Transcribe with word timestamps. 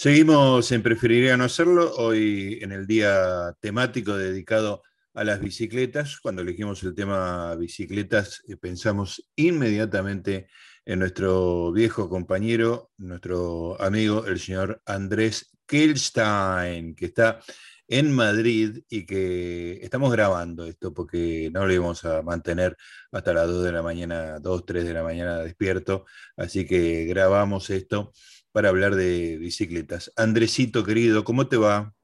Seguimos 0.00 0.70
en 0.70 0.80
Preferiría 0.80 1.36
no 1.36 1.42
hacerlo, 1.42 1.92
hoy 1.96 2.60
en 2.62 2.70
el 2.70 2.86
día 2.86 3.52
temático 3.58 4.16
dedicado 4.16 4.84
a 5.12 5.24
las 5.24 5.40
bicicletas. 5.40 6.20
Cuando 6.20 6.42
elegimos 6.42 6.84
el 6.84 6.94
tema 6.94 7.56
bicicletas, 7.56 8.44
eh, 8.46 8.56
pensamos 8.56 9.28
inmediatamente 9.34 10.46
en 10.84 11.00
nuestro 11.00 11.72
viejo 11.72 12.08
compañero, 12.08 12.92
nuestro 12.96 13.76
amigo, 13.82 14.24
el 14.24 14.38
señor 14.38 14.80
Andrés 14.86 15.50
Kelstein, 15.66 16.94
que 16.94 17.06
está 17.06 17.40
en 17.88 18.12
Madrid 18.12 18.84
y 18.88 19.04
que 19.04 19.80
estamos 19.82 20.12
grabando 20.12 20.64
esto 20.66 20.94
porque 20.94 21.50
no 21.52 21.66
lo 21.66 21.72
íbamos 21.72 22.04
a 22.04 22.22
mantener 22.22 22.76
hasta 23.10 23.32
las 23.32 23.48
2 23.48 23.64
de 23.64 23.72
la 23.72 23.82
mañana, 23.82 24.38
2, 24.38 24.64
3 24.64 24.84
de 24.84 24.94
la 24.94 25.02
mañana 25.02 25.38
despierto, 25.38 26.04
así 26.36 26.66
que 26.66 27.04
grabamos 27.06 27.68
esto 27.70 28.12
para 28.58 28.70
hablar 28.70 28.96
de 28.96 29.38
bicicletas. 29.38 30.12
Andresito, 30.16 30.82
querido, 30.82 31.22
¿cómo 31.22 31.46
te 31.46 31.56
va? 31.56 31.94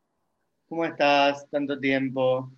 ¿Cómo 0.68 0.84
estás? 0.84 1.50
Tanto 1.50 1.80
tiempo. 1.80 2.52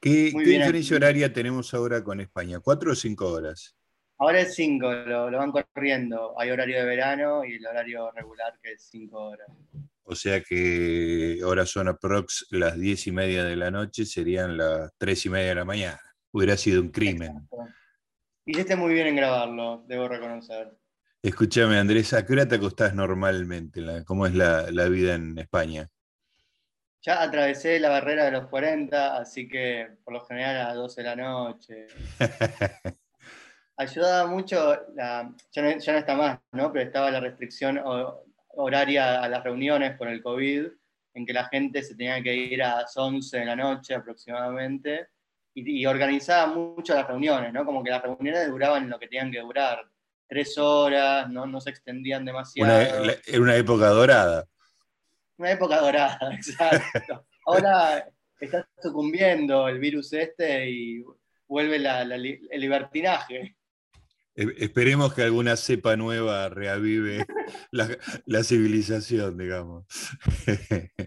¿Qué, 0.00 0.32
diferencia 0.34 0.96
horaria 0.96 1.32
tenemos 1.32 1.72
ahora 1.72 2.02
con 2.02 2.20
España? 2.20 2.58
¿Cuatro 2.58 2.90
o 2.90 2.94
cinco 2.96 3.30
horas? 3.30 3.76
Ahora 4.18 4.40
es 4.40 4.56
cinco, 4.56 4.92
lo, 4.92 5.30
van 5.30 5.52
corriendo. 5.52 6.34
Hay 6.40 6.50
horario 6.50 6.76
de 6.76 6.86
verano 6.86 7.44
y 7.44 7.54
el 7.54 7.64
horario 7.64 8.10
regular 8.10 8.58
que 8.60 8.72
es 8.72 8.82
cinco 8.90 9.28
horas. 9.28 9.46
O 10.02 10.16
sea 10.16 10.40
que 10.40 11.38
ahora 11.44 11.66
son 11.66 11.86
aprox 11.86 12.48
las 12.50 12.76
diez 12.76 13.06
y 13.06 13.12
media 13.12 13.44
de 13.44 13.54
la 13.54 13.70
noche, 13.70 14.06
serían 14.06 14.56
las 14.56 14.90
tres 14.98 15.24
y 15.24 15.30
media 15.30 15.50
de 15.50 15.54
la 15.54 15.64
mañana. 15.64 16.00
Hubiera 16.32 16.56
sido 16.56 16.82
un 16.82 16.88
crimen. 16.88 17.48
Y 18.44 18.58
esté 18.58 18.74
muy 18.74 18.92
bien 18.92 19.06
en 19.06 19.14
grabarlo, 19.14 19.84
debo 19.86 20.08
reconocer. 20.08 20.76
Escúchame, 21.26 21.76
Andrés, 21.76 22.12
¿a 22.12 22.24
qué 22.24 22.34
hora 22.34 22.46
te 22.46 22.54
acostás 22.54 22.94
normalmente? 22.94 23.82
¿Cómo 24.04 24.28
es 24.28 24.34
la, 24.36 24.62
vida 24.88 25.16
en 25.16 25.36
España? 25.36 25.90
Ya 27.02 27.20
atravesé 27.20 27.80
la 27.80 27.88
barrera 27.88 28.26
de 28.26 28.30
los 28.30 28.46
40, 28.46 29.16
así 29.16 29.48
que 29.48 29.88
por 30.04 30.14
lo 30.14 30.24
general 30.24 30.56
a 30.56 30.64
las 30.68 30.76
12 30.76 31.02
de 31.02 31.08
la 31.08 31.16
noche. 31.16 31.86
Ayudaba 33.76 34.30
mucho, 34.30 34.86
ya, 34.96 35.28
no, 35.56 35.68
está 35.68 36.16
más, 36.16 36.38
¿no? 36.52 36.72
Pero 36.72 36.84
estaba 36.84 37.10
la 37.10 37.18
restricción 37.18 37.82
horaria 38.50 39.20
a 39.20 39.28
las 39.28 39.42
reuniones 39.42 39.96
por 39.98 40.06
el 40.06 40.22
COVID, 40.22 40.68
en 41.14 41.26
que 41.26 41.32
la 41.32 41.48
gente 41.48 41.82
se 41.82 41.96
tenía 41.96 42.22
que 42.22 42.36
ir 42.36 42.62
a 42.62 42.82
las 42.82 42.96
11 42.96 43.36
de 43.36 43.44
la 43.44 43.56
noche 43.56 43.96
aproximadamente, 43.96 45.08
y, 45.54 45.80
y 45.80 45.86
organizaba 45.86 46.54
mucho 46.54 46.94
las 46.94 47.08
reuniones, 47.08 47.52
¿no? 47.52 47.64
Como 47.64 47.82
que 47.82 47.90
las 47.90 48.02
reuniones 48.04 48.48
duraban 48.48 48.88
lo 48.88 49.00
que 49.00 49.08
tenían 49.08 49.32
que 49.32 49.40
durar, 49.40 49.90
tres 50.28 50.58
horas, 50.58 51.28
no, 51.30 51.46
no 51.46 51.60
se 51.60 51.70
extendían 51.70 52.24
demasiado. 52.24 52.80
Era 53.26 53.40
una 53.40 53.56
época 53.56 53.88
dorada. 53.88 54.46
Una 55.38 55.52
época 55.52 55.80
dorada, 55.80 56.18
exacto. 56.32 57.26
Ahora 57.46 58.08
está 58.40 58.68
sucumbiendo 58.82 59.68
el 59.68 59.78
virus 59.78 60.12
este 60.12 60.70
y 60.70 61.04
vuelve 61.46 61.76
el 61.76 62.60
libertinaje. 62.60 63.56
Esperemos 64.36 65.14
que 65.14 65.22
alguna 65.22 65.56
cepa 65.56 65.96
nueva 65.96 66.50
reavive 66.50 67.24
la, 67.70 68.44
civilización, 68.44 69.38
digamos. 69.38 69.86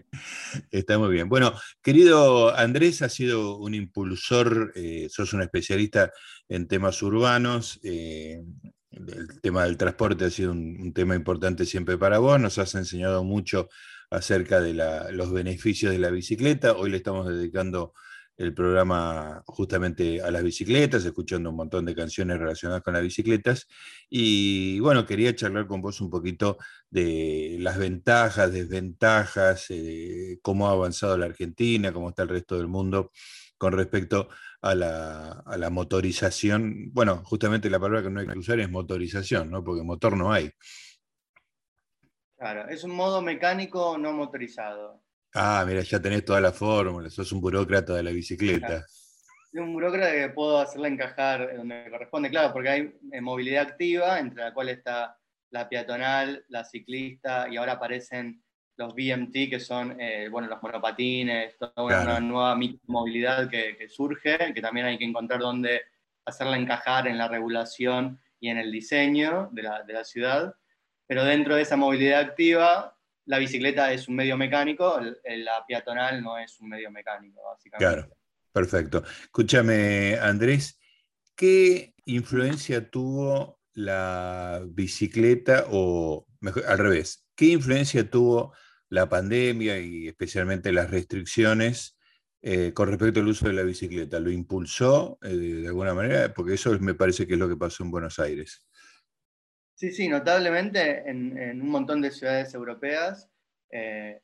Está 0.72 0.98
muy 0.98 1.12
bien. 1.12 1.28
Bueno, 1.28 1.54
querido 1.80 2.52
Andrés, 2.56 3.02
has 3.02 3.14
sido 3.14 3.56
un 3.58 3.74
impulsor, 3.74 4.72
eh, 4.74 5.06
sos 5.10 5.32
un 5.32 5.42
especialista 5.42 6.10
en 6.48 6.66
temas 6.66 7.00
urbanos, 7.02 7.78
eh, 7.84 8.42
el 8.90 9.40
tema 9.40 9.64
del 9.64 9.76
transporte 9.76 10.24
ha 10.24 10.30
sido 10.30 10.52
un, 10.52 10.92
tema 10.92 11.14
importante 11.14 11.64
siempre 11.64 11.96
para 11.98 12.18
vos, 12.18 12.40
nos 12.40 12.58
has 12.58 12.74
enseñado 12.74 13.24
mucho 13.24 13.68
acerca 14.10 14.60
de 14.60 14.74
los 15.12 15.32
beneficios 15.32 15.92
de 15.92 15.98
la 15.98 16.10
bicicleta, 16.10 16.72
hoy 16.72 16.90
le 16.90 16.96
estamos 16.96 17.28
dedicando 17.28 17.94
el 18.36 18.54
programa 18.54 19.42
justamente 19.46 20.22
a 20.22 20.30
las 20.30 20.42
bicicletas, 20.42 21.04
escuchando 21.04 21.50
un 21.50 21.56
montón 21.56 21.84
de 21.84 21.94
canciones 21.94 22.38
relacionadas 22.38 22.82
con 22.82 22.94
las 22.94 23.02
bicicletas. 23.02 23.68
Y 24.08 24.80
bueno, 24.80 25.04
quería 25.04 25.36
charlar 25.36 25.66
con 25.66 25.82
vos 25.82 26.00
un 26.00 26.08
poquito 26.08 26.56
de 26.88 27.58
las 27.60 27.76
ventajas, 27.76 28.50
desventajas, 28.50 29.66
eh, 29.68 30.38
cómo 30.40 30.68
ha 30.68 30.72
avanzado 30.72 31.18
la 31.18 31.26
Argentina, 31.26 31.92
cómo 31.92 32.08
está 32.08 32.22
el 32.22 32.30
resto 32.30 32.56
del 32.56 32.68
mundo 32.68 33.12
con 33.58 33.74
respecto 33.74 34.30
a 34.62 34.74
la, 34.74 35.70
motorización. 35.70 36.92
Bueno, 36.92 37.22
justamente 37.24 37.70
la 37.70 37.80
palabra 37.80 38.02
que 38.02 38.10
no 38.10 38.20
hay 38.20 38.26
que 38.26 38.38
usar 38.38 38.60
es 38.60 38.70
motorización, 38.70 39.50
¿no? 39.50 39.64
porque 39.64 39.82
motor 39.82 40.16
no 40.16 40.32
hay. 40.32 40.50
Claro, 42.36 42.68
es 42.68 42.84
un 42.84 42.92
modo 42.92 43.20
mecánico 43.20 43.98
no 43.98 44.12
motorizado. 44.12 45.02
Ah, 45.34 45.64
mira, 45.66 45.82
ya 45.82 46.00
tenés 46.00 46.24
toda 46.24 46.40
la 46.40 46.52
fórmula, 46.52 47.08
sos 47.10 47.30
un 47.32 47.40
burócrata 47.40 47.94
de 47.94 48.02
la 48.02 48.10
bicicleta. 48.10 48.84
Soy 49.50 49.60
un 49.60 49.72
burócrata 49.72 50.12
que 50.12 50.30
puedo 50.30 50.58
hacerla 50.58 50.88
encajar 50.88 51.56
donde 51.56 51.88
corresponde, 51.90 52.30
claro, 52.30 52.52
porque 52.52 52.68
hay 52.68 52.98
eh, 53.12 53.20
movilidad 53.20 53.68
activa, 53.68 54.18
entre 54.18 54.42
la 54.42 54.54
cual 54.54 54.70
está 54.70 55.16
la 55.50 55.68
peatonal, 55.68 56.44
la 56.48 56.64
ciclista, 56.64 57.48
y 57.48 57.56
ahora 57.56 57.72
aparecen 57.72 58.42
los 58.80 58.94
BMT, 58.94 59.50
que 59.50 59.60
son 59.60 60.00
eh, 60.00 60.28
bueno, 60.30 60.48
los 60.48 60.62
monopatines, 60.62 61.56
toda 61.58 61.84
una 61.84 62.18
nueva 62.18 62.58
movilidad 62.86 63.48
que, 63.50 63.86
surge, 63.88 64.54
que 64.54 64.62
también 64.62 64.86
hay 64.86 64.96
que 64.98 65.04
encontrar 65.04 65.40
dónde 65.40 65.82
hacerla 66.24 66.56
encajar 66.56 67.06
en 67.06 67.18
la 67.18 67.28
regulación 67.28 68.18
y 68.40 68.48
en 68.48 68.56
el 68.56 68.72
diseño 68.72 69.50
de 69.52 69.62
la, 69.62 69.82
de 69.82 69.92
la 69.92 70.04
ciudad. 70.04 70.54
Pero 71.06 71.24
dentro 71.24 71.56
de 71.56 71.62
esa 71.62 71.76
movilidad 71.76 72.20
activa, 72.20 72.96
la 73.26 73.38
bicicleta 73.38 73.92
es 73.92 74.08
un 74.08 74.16
medio 74.16 74.38
mecánico, 74.38 74.98
la 75.24 75.64
peatonal 75.68 76.22
no 76.22 76.38
es 76.38 76.58
un 76.58 76.70
medio 76.70 76.90
mecánico, 76.90 77.42
básicamente. 77.42 77.84
Claro, 77.84 78.16
perfecto. 78.50 79.02
Escúchame, 79.24 80.16
Andrés, 80.18 80.80
¿qué 81.36 81.94
influencia 82.06 82.90
tuvo 82.90 83.60
la 83.74 84.62
bicicleta, 84.66 85.66
o 85.70 86.26
mejor, 86.40 86.64
al 86.66 86.78
revés, 86.78 87.26
qué 87.36 87.46
influencia 87.46 88.08
tuvo 88.08 88.54
la 88.90 89.08
pandemia 89.08 89.78
y 89.78 90.08
especialmente 90.08 90.72
las 90.72 90.90
restricciones 90.90 91.96
eh, 92.42 92.72
con 92.72 92.88
respecto 92.88 93.20
al 93.20 93.28
uso 93.28 93.46
de 93.46 93.54
la 93.54 93.62
bicicleta? 93.62 94.20
¿Lo 94.20 94.30
impulsó 94.30 95.18
eh, 95.22 95.28
de 95.28 95.68
alguna 95.68 95.94
manera? 95.94 96.32
Porque 96.34 96.54
eso 96.54 96.78
me 96.80 96.94
parece 96.94 97.26
que 97.26 97.34
es 97.34 97.38
lo 97.38 97.48
que 97.48 97.56
pasó 97.56 97.82
en 97.82 97.90
Buenos 97.90 98.18
Aires. 98.18 98.66
Sí, 99.74 99.92
sí, 99.92 100.08
notablemente 100.08 101.08
en, 101.08 101.62
un 101.62 101.70
montón 101.70 102.02
de 102.02 102.10
ciudades 102.10 102.52
europeas 102.52 103.30
eh, 103.70 104.20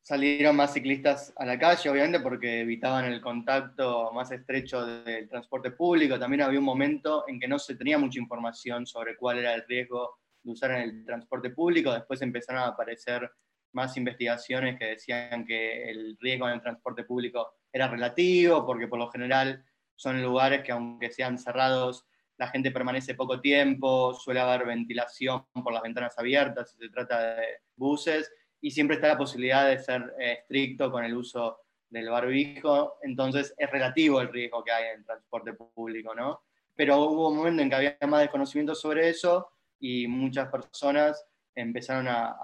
salieron 0.00 0.56
más 0.56 0.72
ciclistas 0.72 1.32
a 1.36 1.46
la 1.46 1.58
calle, 1.58 1.88
obviamente 1.88 2.18
porque 2.18 2.62
evitaban 2.62 3.04
el 3.04 3.20
contacto 3.20 4.10
más 4.12 4.32
estrecho 4.32 4.84
del 4.84 5.28
transporte 5.28 5.70
público. 5.70 6.18
También 6.18 6.42
había 6.42 6.58
un 6.58 6.64
momento 6.64 7.24
en 7.28 7.38
que 7.38 7.46
no 7.46 7.58
se 7.58 7.76
tenía 7.76 7.98
mucha 7.98 8.18
información 8.18 8.84
sobre 8.86 9.16
cuál 9.16 9.38
era 9.38 9.54
el 9.54 9.64
riesgo 9.68 10.18
de 10.42 10.50
usar 10.50 10.72
en 10.72 10.80
el 10.80 11.04
transporte 11.04 11.50
público. 11.50 11.92
Después 11.92 12.20
empezaron 12.22 12.62
a 12.62 12.68
aparecer 12.68 13.30
más 13.72 13.96
investigaciones 13.96 14.78
que 14.78 14.86
decían 14.86 15.44
que 15.44 15.90
el 15.90 16.16
riesgo 16.20 16.48
en 16.48 16.54
el 16.54 16.62
transporte 16.62 17.04
público 17.04 17.54
era 17.72 17.88
relativo, 17.88 18.64
porque 18.66 18.88
por 18.88 18.98
lo 18.98 19.10
general 19.10 19.64
son 19.96 20.22
lugares 20.22 20.62
que 20.62 20.72
aunque 20.72 21.10
sean 21.10 21.38
cerrados, 21.38 22.06
la 22.38 22.48
gente 22.48 22.70
permanece 22.70 23.14
poco 23.14 23.40
tiempo, 23.40 24.14
suele 24.14 24.40
haber 24.40 24.66
ventilación 24.66 25.44
por 25.62 25.72
las 25.72 25.82
ventanas 25.82 26.18
abiertas 26.18 26.72
si 26.72 26.78
se 26.78 26.88
trata 26.88 27.36
de 27.36 27.46
buses, 27.76 28.32
y 28.60 28.70
siempre 28.70 28.96
está 28.96 29.08
la 29.08 29.18
posibilidad 29.18 29.68
de 29.68 29.78
ser 29.78 30.14
eh, 30.18 30.38
estricto 30.40 30.90
con 30.90 31.04
el 31.04 31.14
uso 31.14 31.58
del 31.90 32.08
barbijo, 32.08 32.96
entonces 33.02 33.54
es 33.56 33.70
relativo 33.70 34.20
el 34.20 34.32
riesgo 34.32 34.64
que 34.64 34.72
hay 34.72 34.84
en 34.92 35.00
el 35.00 35.04
transporte 35.04 35.52
público, 35.52 36.14
¿no? 36.14 36.42
Pero 36.74 36.98
hubo 37.02 37.28
un 37.28 37.36
momento 37.36 37.62
en 37.62 37.68
que 37.68 37.74
había 37.74 37.98
más 38.08 38.22
desconocimiento 38.22 38.74
sobre 38.74 39.10
eso 39.10 39.48
y 39.78 40.06
muchas 40.06 40.48
personas 40.48 41.26
empezaron 41.54 42.08
a, 42.08 42.36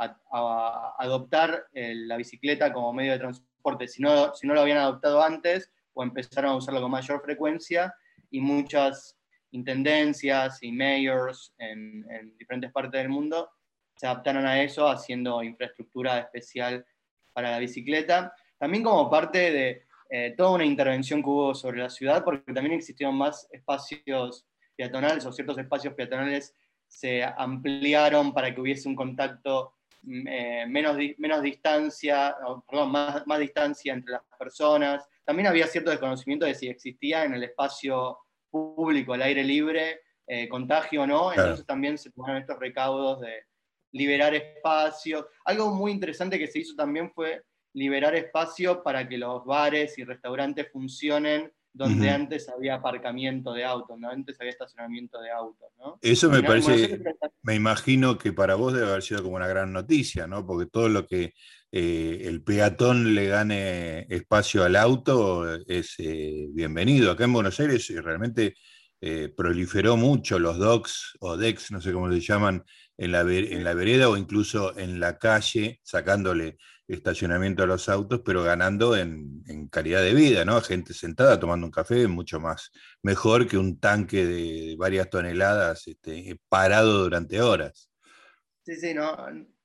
adoptar 0.98 1.66
eh, 1.72 1.94
la 1.94 2.16
bicicleta 2.16 2.72
como 2.72 2.92
medio 2.92 3.12
de 3.12 3.18
transporte, 3.18 3.88
si 3.88 4.03
no, 4.03 4.34
si 4.34 4.47
no 4.47 4.54
lo 4.54 4.60
habían 4.60 4.78
adoptado 4.78 5.22
antes, 5.22 5.71
o 5.94 6.03
empezaron 6.03 6.53
a 6.53 6.56
usarlo 6.56 6.80
con 6.80 6.91
mayor 6.91 7.22
frecuencia, 7.22 7.94
y 8.30 8.41
muchas 8.41 9.18
intendencias 9.50 10.62
y 10.62 10.72
mayors 10.72 11.54
en, 11.59 12.04
diferentes 12.38 12.71
partes 12.72 13.00
del 13.00 13.09
mundo 13.09 13.50
se 13.97 14.06
adaptaron 14.06 14.47
a 14.47 14.62
eso 14.62 14.88
haciendo 14.88 15.42
infraestructura 15.42 16.18
especial 16.18 16.84
para 17.33 17.50
la 17.50 17.59
bicicleta. 17.59 18.33
También 18.59 18.84
como 18.84 19.10
parte 19.10 19.50
de 19.50 19.83
eh, 20.10 20.34
toda 20.36 20.50
una 20.50 20.65
intervención 20.65 21.22
que 21.22 21.28
hubo 21.28 21.54
sobre 21.54 21.78
la 21.78 21.91
ciudad, 21.91 22.22
porque 22.22 22.53
también 22.53 22.74
existieron 22.74 23.16
más 23.16 23.48
espacios 23.50 24.47
peatonales 24.77 25.27
o 25.27 25.33
ciertos 25.33 25.59
espacios 25.59 25.94
peatonales 25.94 26.54
se 26.88 27.22
ampliaron 27.22 28.34
para 28.34 28.52
que 28.52 28.60
hubiese 28.60 28.88
un 28.88 28.96
contacto, 28.96 29.74
mm, 30.02 30.28
eh, 30.28 30.66
menos, 30.66 30.96
menos 31.18 31.42
distancia, 31.42 32.34
perdón, 32.68 32.90
más, 32.90 33.26
más, 33.26 33.38
distancia 33.38 33.92
entre 33.92 34.12
las 34.12 34.22
personas. 34.38 35.06
También 35.24 35.46
había 35.46 35.66
cierto 35.66 35.90
desconocimiento 35.90 36.46
de 36.46 36.54
si 36.54 36.68
existía 36.68 37.24
en 37.24 37.34
el 37.34 37.44
espacio 37.44 38.18
público, 38.50 39.12
al 39.12 39.22
aire 39.22 39.44
libre, 39.44 40.00
eh, 40.26 40.48
contagio 40.48 41.02
o 41.02 41.06
no, 41.06 41.30
entonces 41.30 41.64
también 41.64 41.96
se 41.96 42.10
tomaron 42.10 42.38
estos 42.38 42.58
recaudos 42.58 43.20
de, 43.20 43.44
liberar 43.92 44.34
espacio. 44.34 45.28
Algo 45.44 45.72
muy 45.74 45.92
interesante 45.92 46.38
que 46.38 46.46
se 46.46 46.60
hizo 46.60 46.74
también 46.74 47.10
fue 47.12 47.42
liberar 47.74 48.14
espacio 48.14 48.82
para 48.82 49.08
que 49.08 49.18
los 49.18 49.44
bares 49.44 49.98
y 49.98 50.04
restaurantes 50.04 50.70
funcionen 50.72 51.52
donde 51.78 52.10
antes 52.10 52.48
había 52.48 52.75
aparcamiento 52.75 53.53
de 53.53 53.65
autos, 53.65 53.97
¿no? 54.01 54.10
antes 54.10 54.36
había 54.41 54.51
estacionamiento 54.51 55.21
de 55.21 55.30
autos. 55.30 55.69
¿no? 55.78 55.97
Eso 56.03 56.28
me 56.28 56.42
parece, 56.42 57.01
me 57.42 57.54
imagino 57.54 58.19
que 58.19 58.33
para 58.33 58.57
vos 58.57 58.75
debe 58.75 58.89
haber 58.89 59.03
sido 59.03 59.22
como 59.22 59.36
una 59.36 59.47
gran 59.47 59.72
noticia, 59.72 60.27
¿no? 60.27 60.45
porque 60.45 60.69
todo 60.69 60.89
lo 60.89 61.07
que 61.07 61.34
eh, 61.71 62.22
el 62.25 62.42
peatón 62.42 63.15
le 63.15 63.28
gane 63.28 64.07
espacio 64.10 64.65
al 64.65 64.75
auto 64.75 65.54
es 65.66 65.95
eh, 65.98 66.48
bienvenido. 66.51 67.13
Acá 67.13 67.25
en 67.25 67.33
Buenos 67.33 67.60
Aires 67.60 67.89
eh, 67.91 68.03
realmente 68.03 68.57
proliferó 69.36 69.97
mucho 69.97 70.41
los 70.41 70.59
docks 70.59 71.16
o 71.21 71.36
decks, 71.36 71.71
no 71.71 71.81
sé 71.81 71.92
cómo 71.92 72.10
se 72.10 72.19
llaman, 72.19 72.65
en 72.97 73.13
la, 73.13 73.21
en 73.21 73.63
la 73.63 73.72
vereda 73.72 74.09
o 74.09 74.16
incluso 74.16 74.77
en 74.77 74.98
la 74.98 75.19
calle, 75.19 75.78
sacándole 75.84 76.59
estacionamiento 76.88 77.62
a 77.62 77.66
los 77.66 77.88
autos, 77.88 78.22
pero 78.24 78.42
ganando 78.42 78.96
en, 78.96 79.68
calidad 79.70 80.02
de 80.02 80.14
vida, 80.14 80.44
¿no? 80.44 80.60
Gente 80.62 80.94
sentada 80.94 81.38
tomando 81.38 81.66
un 81.66 81.70
café, 81.70 82.08
mucho 82.08 82.40
más 82.40 82.72
mejor 83.02 83.46
que 83.46 83.58
un 83.58 83.78
tanque 83.78 84.24
de 84.24 84.76
varias 84.78 85.10
toneladas 85.10 85.86
este, 85.86 86.40
parado 86.48 87.04
durante 87.04 87.40
horas. 87.40 87.90
Sí, 88.62 88.76
sí, 88.76 88.94
no. 88.94 89.14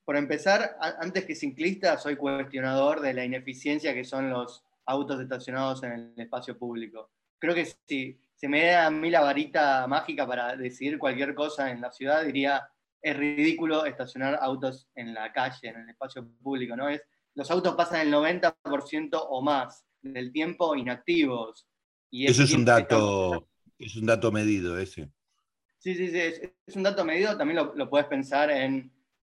Por 0.04 0.16
empezar, 0.16 0.76
antes 1.00 1.24
que 1.24 1.34
ciclista, 1.34 1.96
soy 1.96 2.16
cuestionador 2.16 3.00
de 3.00 3.14
la 3.14 3.24
ineficiencia 3.24 3.94
que 3.94 4.04
son 4.04 4.28
los 4.28 4.62
autos 4.84 5.20
estacionados 5.20 5.82
en 5.82 5.92
el 5.92 6.14
espacio 6.16 6.58
público. 6.58 7.10
Creo 7.38 7.54
que 7.54 7.66
si 7.86 8.20
se 8.34 8.48
me 8.48 8.66
da 8.66 8.86
a 8.86 8.90
mí 8.90 9.08
la 9.10 9.22
varita 9.22 9.86
mágica 9.86 10.26
para 10.26 10.56
decidir 10.56 10.98
cualquier 10.98 11.34
cosa 11.34 11.70
en 11.70 11.80
la 11.80 11.90
ciudad, 11.90 12.24
diría, 12.24 12.68
es 13.00 13.16
ridículo 13.16 13.86
estacionar 13.86 14.38
autos 14.40 14.88
en 14.94 15.14
la 15.14 15.32
calle, 15.32 15.68
en 15.68 15.80
el 15.80 15.88
espacio 15.90 16.26
público, 16.42 16.76
¿no? 16.76 16.88
Es 16.88 17.02
los 17.34 17.50
autos 17.50 17.74
pasan 17.74 18.06
el 18.06 18.12
90% 18.12 19.26
o 19.28 19.42
más 19.42 19.84
del 20.02 20.32
tiempo 20.32 20.76
inactivos. 20.76 21.66
Y 22.10 22.26
Eso 22.26 22.44
es 22.44 22.52
un 22.52 22.64
dato, 22.64 23.48
es 23.78 23.96
un 23.96 24.06
dato 24.06 24.30
medido 24.30 24.78
ese. 24.78 25.10
Sí, 25.78 25.94
sí, 25.94 26.08
sí, 26.08 26.18
es, 26.18 26.76
un 26.76 26.82
dato 26.82 27.04
medido, 27.04 27.36
también 27.36 27.68
lo, 27.74 27.90
puedes 27.90 28.06
pensar 28.06 28.50
en, 28.50 28.90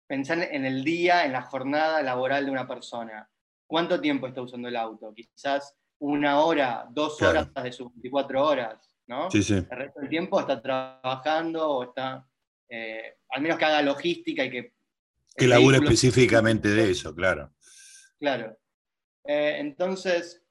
pensar 0.08 0.40
en 0.52 0.66
el 0.66 0.84
día, 0.84 1.26
en 1.26 1.32
la 1.32 1.44
jornada 1.44 2.02
laboral 2.02 2.46
de 2.46 2.52
una 2.52 2.68
persona. 2.68 3.30
¿Cuánto 3.68 4.02
tiempo 4.02 4.28
está 4.28 4.42
usando 4.42 4.68
el 4.68 4.76
auto? 4.76 5.14
Quizás 5.14 5.76
una 6.00 6.42
hora, 6.42 6.88
dos 6.90 7.22
horas 7.22 7.54
de 7.54 7.72
sus 7.72 7.94
24 7.94 8.46
horas, 8.46 8.98
¿no? 9.08 9.30
Sí, 9.32 9.44
sí. 9.44 9.54
El 9.54 9.70
resto 9.70 10.02
del 10.02 10.10
tiempo 10.10 10.40
está 10.40 10.62
trabajando 10.62 11.70
o 11.70 11.84
está, 11.84 12.28
eh, 12.68 13.18
al 13.30 13.42
menos 13.42 13.58
que 13.58 13.66
haga 13.66 13.82
logística 13.82 14.44
y 14.44 14.50
que... 14.50 14.74
Que 15.38 15.48
labure 15.48 15.78
específicamente 15.78 16.68
de 16.68 16.92
eso, 16.92 17.16
claro. 17.16 17.54
Claro. 18.22 18.56
Eh, 19.26 19.56
entonces, 19.58 20.44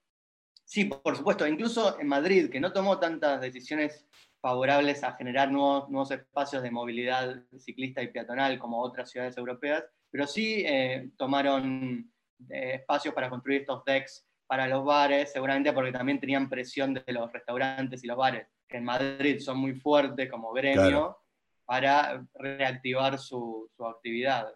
sí, 0.64 0.87
por 0.87 1.17
supuesto, 1.17 1.46
incluso 1.46 2.00
en 2.00 2.08
Madrid, 2.08 2.50
que 2.50 2.58
no 2.58 2.72
tomó 2.72 2.99
tantas 2.99 3.40
decisiones 3.40 4.05
favorables 4.40 5.05
a 5.05 5.12
generar 5.12 5.52
nuevos, 5.52 5.88
nuevos 5.88 6.11
espacios 6.11 6.64
de 6.64 6.70
movilidad 6.72 7.44
ciclista 7.58 8.02
y 8.02 8.08
peatonal 8.08 8.58
como 8.58 8.82
otras 8.82 9.08
ciudades 9.08 9.37
europeas, 9.37 9.84
pero 10.11 10.26
sí 10.26 10.64
eh, 10.67 11.11
tomaron 11.17 12.12
eh, 12.49 12.75
espacios 12.81 13.14
para 13.14 13.31
construir 13.31 13.61
estos 13.61 13.84
decks 13.84 14.26
para 14.49 14.66
los 14.66 14.84
bares, 14.84 15.31
seguramente 15.31 15.73
porque 15.73 15.93
también 15.93 16.19
tenían 16.19 16.49
presión 16.49 16.93
de 16.93 17.05
los 17.06 17.32
restaurantes 17.32 18.02
y 18.02 18.08
los 18.08 18.16
bares, 18.16 18.49
que 18.66 18.78
en 18.78 18.84
Madrid 18.84 19.38
son 19.38 19.58
muy 19.58 19.75
fuertes 19.75 20.28
como 20.28 20.52
gremio, 20.52 21.19
para 21.64 22.26
reactivar 22.34 23.16
su, 23.16 23.70
actividad. 23.78 24.52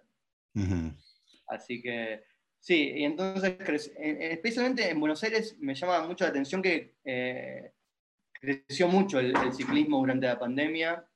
Así 1.46 1.80
que 1.80 2.24
Sí, 2.64 2.92
y 2.96 3.04
entonces, 3.04 3.92
especialmente 3.98 4.88
en 4.88 4.98
Buenos 4.98 5.22
Aires, 5.22 5.54
me 5.60 5.74
llama 5.74 6.06
mucho 6.06 6.24
la 6.24 6.30
atención 6.30 6.62
que 6.62 6.94
eh, 7.04 7.72
creció 8.32 8.88
mucho 8.88 9.18
el, 9.18 9.34
ciclismo 9.52 9.98
durante 9.98 10.28
la 10.28 10.38
pandemia. 10.38 11.06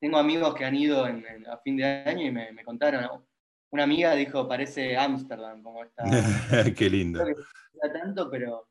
Tengo 0.00 0.16
amigos 0.16 0.54
que 0.54 0.64
han 0.64 0.74
ido 0.74 1.04
a 1.04 1.58
fin 1.62 1.76
de 1.76 1.84
año 1.84 2.24
y 2.24 2.30
me, 2.30 2.64
contaron, 2.64 3.06
una 3.70 3.82
amiga 3.82 4.14
dijo, 4.14 4.48
parece 4.48 4.96
Ámsterdam, 4.96 5.62
como 5.62 5.84
está. 5.84 6.04
Qué 6.74 6.88
lindo. 6.88 7.22
No 7.22 7.92
tanto, 7.92 8.30
pero... 8.30 8.66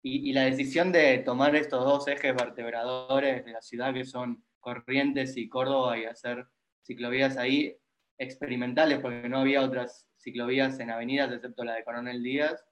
Y, 0.00 0.30
y, 0.30 0.32
la 0.32 0.44
decisión 0.44 0.90
de 0.90 1.18
tomar 1.18 1.54
estos 1.54 1.84
dos 1.84 2.08
ejes 2.08 2.34
vertebradores 2.34 3.44
de 3.44 3.52
la 3.52 3.60
ciudad, 3.60 3.92
que 3.92 4.06
son 4.06 4.42
Corrientes 4.58 5.36
y 5.36 5.50
Córdoba, 5.50 5.98
y 5.98 6.06
hacer 6.06 6.46
ciclovías 6.82 7.36
ahí 7.36 7.76
experimentales, 8.16 9.00
porque 9.00 9.28
no 9.28 9.40
había 9.40 9.60
otras 9.60 10.07
ciclovías 10.18 10.78
en 10.80 10.90
avenidas, 10.90 11.32
excepto 11.32 11.64
la 11.64 11.74
de 11.74 11.84
Coronel 11.84 12.22
Díaz, 12.22 12.64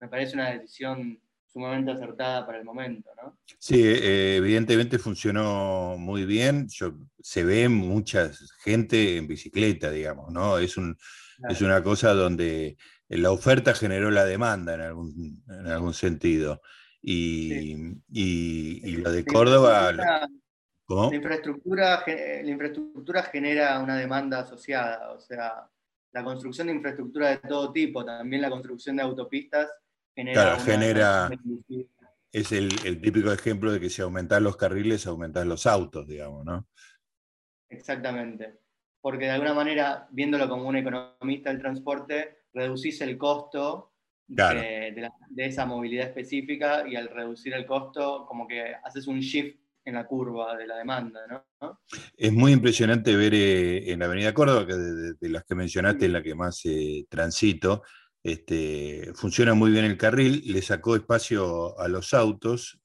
me 0.00 0.08
parece 0.08 0.34
una 0.34 0.50
decisión 0.50 1.20
sumamente 1.46 1.90
acertada 1.90 2.46
para 2.46 2.58
el 2.58 2.64
momento, 2.64 3.10
¿no? 3.22 3.38
Sí, 3.58 3.82
eh, 3.84 4.36
evidentemente 4.36 4.98
funcionó 4.98 5.96
muy 5.98 6.24
bien. 6.24 6.66
Yo, 6.68 6.94
se 7.20 7.44
ve 7.44 7.68
mucha 7.68 8.30
gente 8.64 9.18
en 9.18 9.28
bicicleta, 9.28 9.90
digamos, 9.90 10.32
¿no? 10.32 10.58
Es, 10.58 10.76
un, 10.76 10.96
es 11.48 11.60
una 11.60 11.82
cosa 11.82 12.14
donde 12.14 12.76
la 13.08 13.30
oferta 13.30 13.74
generó 13.74 14.10
la 14.10 14.24
demanda 14.24 14.74
en 14.74 14.80
algún, 14.80 15.44
en 15.46 15.66
algún 15.66 15.92
sentido. 15.92 16.62
Y, 17.02 17.76
y, 18.10 18.96
lo 18.96 19.12
de 19.12 19.24
Córdoba... 19.24 19.92
La 19.92 20.28
infraestructura, 21.16 22.04
la 22.06 22.50
infraestructura 22.50 23.22
genera 23.22 23.78
una 23.78 23.96
demanda 23.96 24.40
asociada, 24.40 25.12
o 25.12 25.20
sea, 25.20 25.68
la 26.12 26.22
construcción 26.22 26.66
de 26.66 26.74
infraestructura 26.74 27.30
de 27.30 27.38
todo 27.38 27.72
tipo, 27.72 28.04
también 28.04 28.42
la 28.42 28.50
construcción 28.50 28.96
de 28.96 29.02
autopistas, 29.02 29.70
genera... 30.14 30.42
Claro, 30.42 30.60
genera... 30.60 31.30
Es 32.30 32.50
el, 32.52 32.70
típico 33.00 33.30
ejemplo 33.30 33.72
de 33.72 33.80
que 33.80 33.90
si 33.90 34.00
aumentas 34.00 34.40
los 34.40 34.56
carriles, 34.56 35.06
aumentas 35.06 35.46
los 35.46 35.66
autos, 35.66 36.06
digamos, 36.06 36.44
¿no? 36.46 36.66
Exactamente. 37.68 38.58
Porque 39.02 39.26
de 39.26 39.32
alguna 39.32 39.52
manera, 39.52 40.08
viéndolo 40.10 40.48
como 40.48 40.66
un 40.66 40.76
economista 40.76 41.50
del 41.50 41.60
transporte, 41.60 42.44
reducís 42.54 43.00
el 43.02 43.18
costo 43.18 43.92
de, 44.26 45.10
de, 45.30 45.44
esa 45.44 45.66
movilidad 45.66 46.06
específica 46.06 46.88
y 46.88 46.96
al 46.96 47.08
reducir 47.08 47.52
el 47.52 47.66
costo, 47.66 48.24
como 48.26 48.46
que 48.46 48.74
haces 48.82 49.06
un 49.06 49.20
shift 49.20 49.61
en 49.84 49.94
la 49.94 50.06
curva 50.06 50.56
de 50.56 50.66
la 50.66 50.76
demanda. 50.76 51.20
¿no? 51.28 51.80
Es 52.16 52.32
muy 52.32 52.52
impresionante 52.52 53.16
ver 53.16 53.34
eh, 53.34 53.92
en 53.92 53.98
la 53.98 54.06
Avenida 54.06 54.34
Córdoba, 54.34 54.66
que 54.66 54.74
de, 54.74 55.28
las 55.28 55.44
que 55.44 55.54
mencionaste 55.54 56.06
es 56.06 56.12
la 56.12 56.22
que 56.22 56.34
más 56.34 56.60
eh, 56.64 57.04
transito, 57.08 57.82
este, 58.24 59.10
funciona 59.14 59.54
muy 59.54 59.72
bien 59.72 59.84
el 59.84 59.96
carril, 59.96 60.42
le 60.46 60.62
sacó 60.62 60.94
espacio 60.94 61.78
a 61.78 61.88
los 61.88 62.14
autos. 62.14 62.80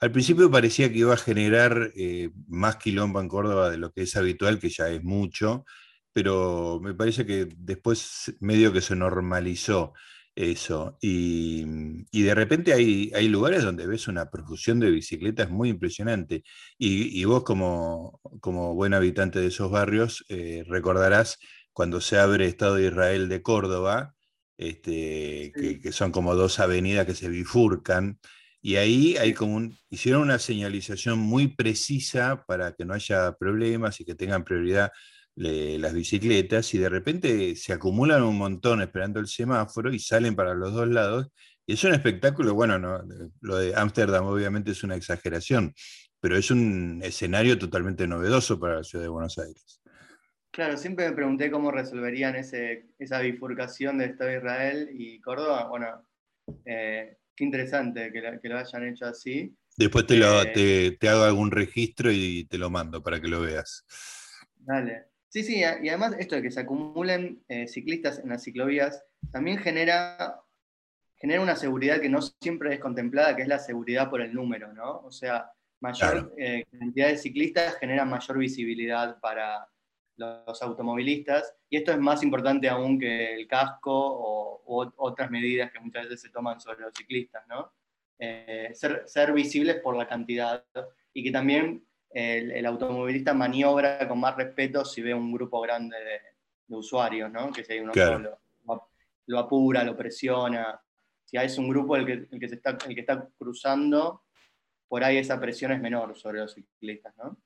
Al 0.00 0.10
principio 0.10 0.50
parecía 0.50 0.90
que 0.90 0.98
iba 0.98 1.14
a 1.14 1.18
generar 1.18 1.92
eh, 1.94 2.30
más 2.48 2.76
quilombo 2.76 3.20
en 3.20 3.28
Córdoba 3.28 3.70
de 3.70 3.78
lo 3.78 3.92
que 3.92 4.02
es 4.02 4.16
habitual, 4.16 4.58
que 4.58 4.68
ya 4.68 4.88
es 4.88 5.04
mucho, 5.04 5.64
pero 6.12 6.80
me 6.82 6.94
parece 6.94 7.24
que 7.24 7.48
después 7.56 8.34
medio 8.40 8.72
que 8.72 8.80
se 8.80 8.96
normalizó 8.96 9.92
eso. 10.36 10.98
Y, 11.00 11.64
de 12.12 12.34
repente 12.34 12.72
hay, 12.72 13.10
hay, 13.14 13.28
lugares 13.28 13.64
donde 13.64 13.86
ves 13.86 14.06
una 14.08 14.30
profusión 14.30 14.78
de 14.78 14.90
bicicletas 14.90 15.50
muy 15.50 15.70
impresionante. 15.70 16.44
Y, 16.78 17.24
vos 17.24 17.42
como, 17.42 18.20
como, 18.40 18.74
buen 18.74 18.94
habitante 18.94 19.40
de 19.40 19.48
esos 19.48 19.70
barrios 19.70 20.24
eh, 20.28 20.64
recordarás 20.68 21.38
cuando 21.72 22.00
se 22.00 22.18
abre 22.18 22.46
Estado 22.46 22.76
de 22.76 22.86
Israel 22.86 23.28
de 23.28 23.42
Córdoba, 23.42 24.14
este, 24.58 25.52
que, 25.82 25.92
son 25.92 26.12
como 26.12 26.34
dos 26.34 26.60
avenidas 26.60 27.06
que 27.06 27.14
se 27.14 27.28
bifurcan. 27.28 28.18
Y 28.62 28.76
ahí 28.76 29.16
hay 29.16 29.32
como 29.34 29.56
un, 29.56 29.76
hicieron 29.90 30.22
una 30.22 30.38
señalización 30.38 31.18
muy 31.18 31.48
precisa 31.48 32.44
para 32.46 32.72
que 32.72 32.84
no 32.84 32.94
haya 32.94 33.36
problemas 33.38 34.00
y 34.00 34.04
que 34.04 34.14
tengan 34.14 34.44
prioridad 34.44 34.90
las 35.36 35.92
bicicletas 35.92 36.72
y 36.74 36.78
de 36.78 36.88
repente 36.88 37.54
se 37.56 37.72
acumulan 37.72 38.22
un 38.22 38.38
montón 38.38 38.80
esperando 38.80 39.20
el 39.20 39.26
semáforo 39.26 39.92
y 39.92 39.98
salen 39.98 40.34
para 40.34 40.54
los 40.54 40.72
dos 40.72 40.88
lados. 40.88 41.28
Y 41.66 41.74
es 41.74 41.84
un 41.84 41.92
espectáculo, 41.92 42.54
bueno, 42.54 42.78
no, 42.78 43.02
lo 43.40 43.56
de 43.56 43.74
Ámsterdam 43.74 44.24
obviamente 44.26 44.70
es 44.70 44.82
una 44.82 44.96
exageración, 44.96 45.74
pero 46.20 46.36
es 46.36 46.50
un 46.50 47.00
escenario 47.02 47.58
totalmente 47.58 48.06
novedoso 48.06 48.58
para 48.58 48.76
la 48.76 48.84
ciudad 48.84 49.04
de 49.04 49.10
Buenos 49.10 49.38
Aires. 49.38 49.82
Claro, 50.52 50.78
siempre 50.78 51.08
me 51.08 51.14
pregunté 51.14 51.50
cómo 51.50 51.70
resolverían 51.70 52.36
ese, 52.36 52.86
esa 52.98 53.20
bifurcación 53.20 53.98
de 53.98 54.06
Estado 54.06 54.30
de 54.30 54.36
Israel 54.38 54.88
y 54.90 55.20
Córdoba. 55.20 55.68
Bueno, 55.68 56.02
eh, 56.64 57.18
qué 57.34 57.44
interesante 57.44 58.10
que, 58.10 58.48
lo 58.48 58.58
hayan 58.58 58.88
hecho 58.88 59.04
así. 59.04 59.54
Después 59.76 60.06
te, 60.06 60.16
lo, 60.16 60.42
eh, 60.42 60.96
te 60.98 61.08
hago 61.10 61.24
algún 61.24 61.50
registro 61.50 62.10
y 62.10 62.46
te 62.48 62.56
lo 62.56 62.70
mando 62.70 63.02
para 63.02 63.20
que 63.20 63.28
lo 63.28 63.42
veas. 63.42 63.84
Dale. 64.54 65.15
Sí, 65.28 65.42
sí, 65.42 65.58
y 65.58 65.88
además 65.88 66.16
esto 66.18 66.36
de 66.36 66.42
que 66.42 66.50
se 66.50 66.60
acumulen 66.60 67.42
eh, 67.48 67.66
ciclistas 67.66 68.18
en 68.18 68.30
las 68.30 68.42
ciclovías 68.42 69.04
también 69.32 69.58
genera, 69.58 70.40
genera 71.16 71.42
una 71.42 71.56
seguridad 71.56 72.00
que 72.00 72.08
no 72.08 72.22
siempre 72.22 72.74
es 72.74 72.80
contemplada, 72.80 73.36
que 73.36 73.42
es 73.42 73.48
la 73.48 73.58
seguridad 73.58 74.08
por 74.08 74.20
el 74.20 74.32
número, 74.32 74.72
¿no? 74.72 75.00
O 75.00 75.10
sea, 75.10 75.50
mayor 75.80 76.32
eh, 76.38 76.64
cantidad 76.78 77.08
de 77.08 77.18
ciclistas 77.18 77.76
genera 77.78 78.04
mayor 78.04 78.38
visibilidad 78.38 79.18
para, 79.20 79.68
los 80.16 80.62
automovilistas, 80.62 81.54
y 81.68 81.76
esto 81.76 81.92
es 81.92 81.98
más 81.98 82.22
importante 82.22 82.68
aún 82.68 82.98
que 82.98 83.34
el 83.34 83.46
casco 83.46 83.92
o, 83.92 84.92
otras 84.96 85.30
medidas 85.30 85.70
que 85.70 85.78
muchas 85.78 86.04
veces 86.04 86.22
se 86.22 86.30
toman 86.30 86.60
sobre 86.60 86.80
los 86.80 86.92
ciclistas, 86.96 87.46
¿no? 87.48 87.72
Eh, 88.18 88.72
ser, 88.74 89.32
visibles 89.32 89.76
por 89.76 89.96
la 89.96 90.08
cantidad 90.08 90.64
y 91.12 91.22
que 91.22 91.30
también 91.30 91.86
el, 92.16 92.64
automovilista 92.64 93.34
maniobra 93.34 94.08
con 94.08 94.18
más 94.18 94.36
respeto 94.36 94.84
si 94.84 95.02
ve 95.02 95.12
un 95.12 95.32
grupo 95.32 95.60
grande 95.60 95.96
de, 95.98 96.20
usuarios, 96.68 97.30
¿no? 97.30 97.52
Que 97.52 97.62
si 97.62 97.74
hay 97.74 97.80
uno 97.80 97.92
solo, 97.94 98.40
lo 99.26 99.38
apura, 99.38 99.84
lo 99.84 99.96
presiona. 99.96 100.80
Si 101.24 101.36
hay 101.36 101.48
un 101.58 101.68
grupo 101.68 101.96
el 101.96 102.06
que, 102.06 102.12
el 102.30 102.40
que, 102.40 102.48
se 102.48 102.56
está, 102.56 102.78
el 102.88 102.94
que 102.94 103.00
está 103.00 103.28
cruzando, 103.38 104.24
por 104.88 105.04
ahí 105.04 105.18
esa 105.18 105.38
presión 105.38 105.72
es 105.72 105.80
menor 105.80 106.16
sobre 106.16 106.40
los 106.40 106.54
ciclistas, 106.54 107.14
¿no? 107.16 107.38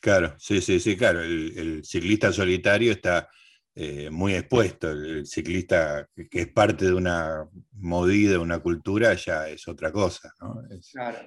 Claro, 0.00 0.34
sí, 0.38 0.60
sí, 0.60 0.80
sí, 0.80 0.96
claro. 0.96 1.20
El, 1.22 1.84
ciclista 1.84 2.32
solitario 2.32 2.92
está 2.92 3.28
eh, 3.74 4.08
muy 4.10 4.34
expuesto. 4.34 4.90
El 4.90 5.26
ciclista 5.26 6.08
que 6.14 6.40
es 6.40 6.48
parte 6.48 6.86
de 6.86 6.94
una 6.94 7.48
movida, 7.72 8.38
una 8.40 8.58
cultura, 8.58 9.14
ya 9.14 9.48
es 9.48 9.68
otra 9.68 9.92
cosa. 9.92 10.32
¿no? 10.40 10.62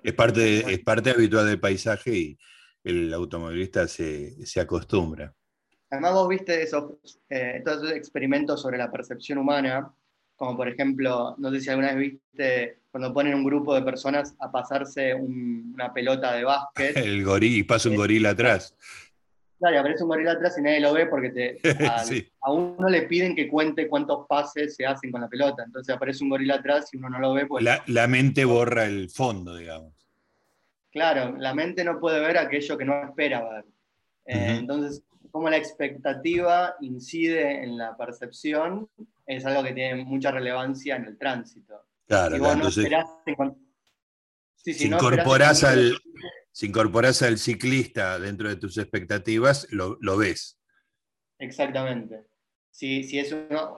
Es, 0.04 0.14
parte, 0.14 0.74
es 0.74 0.80
parte 0.80 1.12
habitual 1.12 1.46
del 1.46 1.60
paisaje 1.60 2.16
y 2.16 2.38
el 2.90 3.14
automovilista 3.14 3.88
se, 3.88 4.36
acostumbra. 4.60 5.34
Además, 5.90 6.14
vos 6.14 6.28
viste 6.28 6.62
esos, 6.62 6.94
eh, 7.30 7.62
todos 7.64 7.84
esos 7.84 7.96
experimentos 7.96 8.62
sobre 8.62 8.78
la 8.78 8.92
percepción 8.92 9.38
humana 9.38 9.94
como 10.38 10.56
por 10.56 10.70
ejemplo, 10.70 11.36
no 11.40 11.52
sé 11.52 11.60
si 11.60 11.70
alguna 11.70 11.94
vez 11.94 11.98
viste 11.98 12.80
cuando 12.92 13.14
ponen 13.14 13.34
un 13.34 13.44
grupo 13.44 13.74
de 13.74 13.82
personas 13.82 14.36
a 14.40 14.52
pasarse 14.52 15.14
una 15.16 15.92
pelota 15.92 16.34
de 16.36 16.44
básquet. 16.44 16.96
El 16.96 17.26
gorila, 17.26 17.58
y 17.58 17.64
pasa 17.64 17.90
un 17.90 17.96
gorila 17.96 18.30
atrás. 18.30 18.76
Claro, 19.60 19.80
aparece 19.80 20.04
un 20.04 20.10
gorila 20.10 20.34
atrás 20.34 20.56
y 20.60 20.62
nadie 20.62 20.80
lo 20.80 20.94
ve 20.94 21.08
porque 21.08 21.32
te, 21.32 21.60
a, 22.42 22.52
uno 22.52 22.88
le 22.88 23.02
piden 23.04 23.36
que 23.36 23.48
cuente 23.48 23.88
cuántos 23.88 24.28
pases 24.28 24.76
se 24.76 24.86
hacen 24.86 25.12
con 25.12 25.22
la 25.22 25.28
pelota. 25.28 25.64
Entonces 25.66 25.94
aparece 25.96 26.24
un 26.24 26.30
gorila 26.30 26.56
atrás 26.56 26.90
y 26.94 26.98
uno 26.98 27.10
no 27.10 27.20
lo 27.20 27.34
ve. 27.34 27.48
Pues, 27.48 27.66
la, 27.88 28.08
mente 28.08 28.46
borra 28.46 28.86
el 28.86 29.10
fondo, 29.10 29.56
digamos. 29.56 29.94
Claro, 30.92 31.36
la 31.38 31.54
mente 31.54 31.84
no 31.84 32.00
puede 32.00 32.20
ver 32.20 32.38
aquello 32.38 32.78
que 32.78 32.86
no 32.86 33.04
espera 33.04 33.48
ver. 33.48 33.66
Eh, 34.26 34.58
entonces, 34.60 35.04
cómo 35.32 35.50
la 35.50 35.58
expectativa 35.58 36.76
incide 36.82 37.64
en 37.64 37.78
la 37.78 37.96
percepción 37.96 38.90
es 39.26 39.46
algo 39.46 39.64
que 39.64 39.74
tiene 39.74 40.04
mucha 40.04 40.32
relevancia 40.32 40.96
en 40.96 41.06
el 41.06 41.18
tránsito. 41.18 41.86
Claro, 42.08 42.38
claro 42.38 42.72
si, 44.74 44.88
incorporás 44.88 45.64
al, 45.64 45.98
si 46.52 46.72
al 47.26 47.38
ciclista 47.38 48.20
dentro 48.20 48.50
de 48.50 48.56
tus 48.56 48.78
expectativas, 48.78 49.68
lo, 49.72 50.18
ves. 50.18 50.58
Exactamente. 51.40 52.26
Si, 52.72 53.04
si, 53.04 53.20
es 53.20 53.36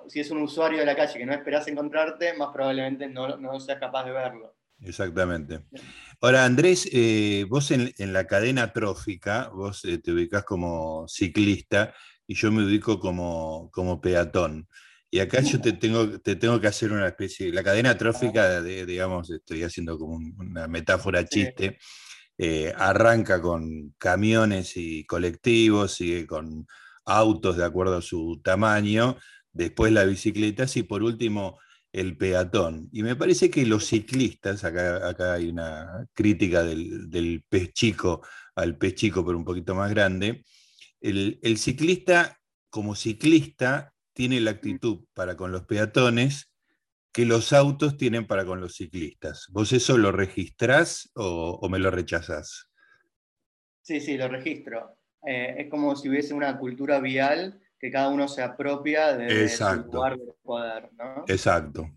si 0.08 0.20
es 0.20 0.32
un 0.32 0.42
usuario 0.42 0.80
de 0.80 0.86
la 0.86 0.96
calle 0.96 1.20
que 1.20 1.26
no 1.26 1.34
esperás 1.34 1.68
encontrarte, 1.68 2.34
más 2.34 2.50
probablemente 2.54 3.08
no, 3.08 3.38
no 3.38 3.60
seas 3.60 3.80
capaz 3.80 4.06
de 4.06 4.12
verlo. 4.12 4.56
Exactamente. 4.82 5.62
Ahora, 6.22 6.46
Andrés, 6.46 6.90
eh, 6.92 7.46
vos 7.50 7.72
en, 7.72 7.94
la 8.14 8.28
cadena 8.28 8.72
trófica, 8.72 9.50
vos 9.50 9.84
eh, 9.86 9.98
te 9.98 10.12
ubicás 10.12 10.44
como 10.44 11.08
ciclista 11.08 11.94
y 12.28 12.36
yo 12.36 12.52
me 12.52 12.64
ubico 12.66 13.00
como, 13.00 13.70
como 13.72 14.00
peatón. 14.00 14.68
Y 15.12 15.20
acá 15.20 15.42
yo 15.42 15.60
te 15.60 15.74
tengo, 15.74 16.20
te 16.22 16.36
tengo 16.36 16.62
que 16.62 16.68
hacer 16.68 16.92
una 16.92 17.08
especie, 17.08 17.52
la 17.52 17.64
cadena 17.64 17.98
trófica, 17.98 18.62
de, 18.62 18.86
digamos, 18.86 19.30
estoy 19.32 19.64
haciendo 19.64 19.98
como 19.98 20.20
una 20.38 20.68
metáfora 20.68 21.26
chiste, 21.26 21.80
eh, 22.38 22.74
arranca 22.78 23.42
con 23.42 23.96
camiones 23.98 24.78
y 24.78 25.06
colectivos, 25.06 25.94
sigue 25.94 26.28
con 26.28 26.68
autos 27.06 27.58
de 27.58 27.66
acuerdo 27.66 27.98
a 27.98 28.02
su 28.02 28.40
tamaño, 28.44 29.18
después 29.52 29.92
las 29.92 30.08
bicicletas 30.08 30.78
y 30.78 30.84
por 30.84 31.02
último 31.02 31.58
el 31.92 32.18
peatón. 32.18 32.90
Y 32.92 33.04
me 33.04 33.16
parece 33.16 33.50
que 33.50 33.66
los 33.66 33.86
ciclistas, 33.86 34.64
acá, 34.64 35.08
acá 35.08 35.34
hay 35.34 35.50
una 35.50 36.08
crítica 36.14 36.64
del, 36.64 37.44
pez 37.50 37.74
chico 37.74 38.22
al 38.56 38.78
pez 38.78 38.96
chico, 38.96 39.26
pero 39.26 39.38
un 39.38 39.46
poquito 39.46 39.74
más 39.74 39.90
grande, 39.90 40.44
el, 41.02 41.40
el 41.42 41.58
ciclista 41.58 42.40
como 42.70 42.96
ciclista 42.96 43.94
tiene 44.14 44.40
la 44.42 44.52
actitud 44.52 45.06
para 45.14 45.38
con 45.38 45.52
los 45.52 45.66
peatones 45.66 46.50
que 47.12 47.26
los 47.26 47.54
autos 47.54 47.98
tienen 47.98 48.28
para 48.28 48.46
con 48.46 48.62
los 48.62 48.76
ciclistas. 48.76 49.48
¿Vos 49.50 49.74
eso 49.74 49.98
lo 49.98 50.12
registrás 50.12 51.12
o, 51.16 51.68
me 51.70 51.80
lo 51.80 51.92
rechazás? 51.92 52.70
Sí, 53.82 54.00
sí, 54.00 54.18
lo 54.18 54.28
registro. 54.28 54.98
Eh, 55.26 55.56
es 55.58 55.70
como 55.70 55.96
si 55.96 56.10
hubiese 56.10 56.34
una 56.34 56.58
cultura 56.58 57.00
vial 57.00 57.60
que 57.80 57.92
cada 57.92 58.10
uno 58.10 58.28
se 58.28 58.42
apropia 58.44 59.16
de 59.16 59.48
su 59.50 59.64
lugar 59.64 60.18
de 60.18 60.34
poder, 60.44 60.90
¿no? 60.94 61.24
Exacto. 61.28 61.90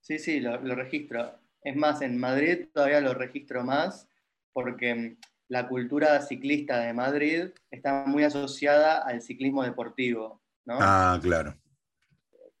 Sí, 0.00 0.18
sí, 0.18 0.40
lo, 0.40 0.60
lo, 0.60 0.74
registro. 0.74 1.38
Es 1.62 1.76
más, 1.76 2.02
en 2.02 2.18
Madrid 2.18 2.66
todavía 2.72 3.00
lo 3.00 3.14
registro 3.14 3.62
más 3.62 4.08
porque 4.52 5.16
la 5.48 5.68
cultura 5.68 6.20
ciclista 6.22 6.80
de 6.80 6.92
Madrid 6.92 7.50
está 7.70 8.04
muy 8.06 8.24
asociada 8.24 8.98
al 8.98 9.22
ciclismo 9.22 9.62
deportivo. 9.62 10.42
Ah, 10.66 11.18
claro. 11.22 11.54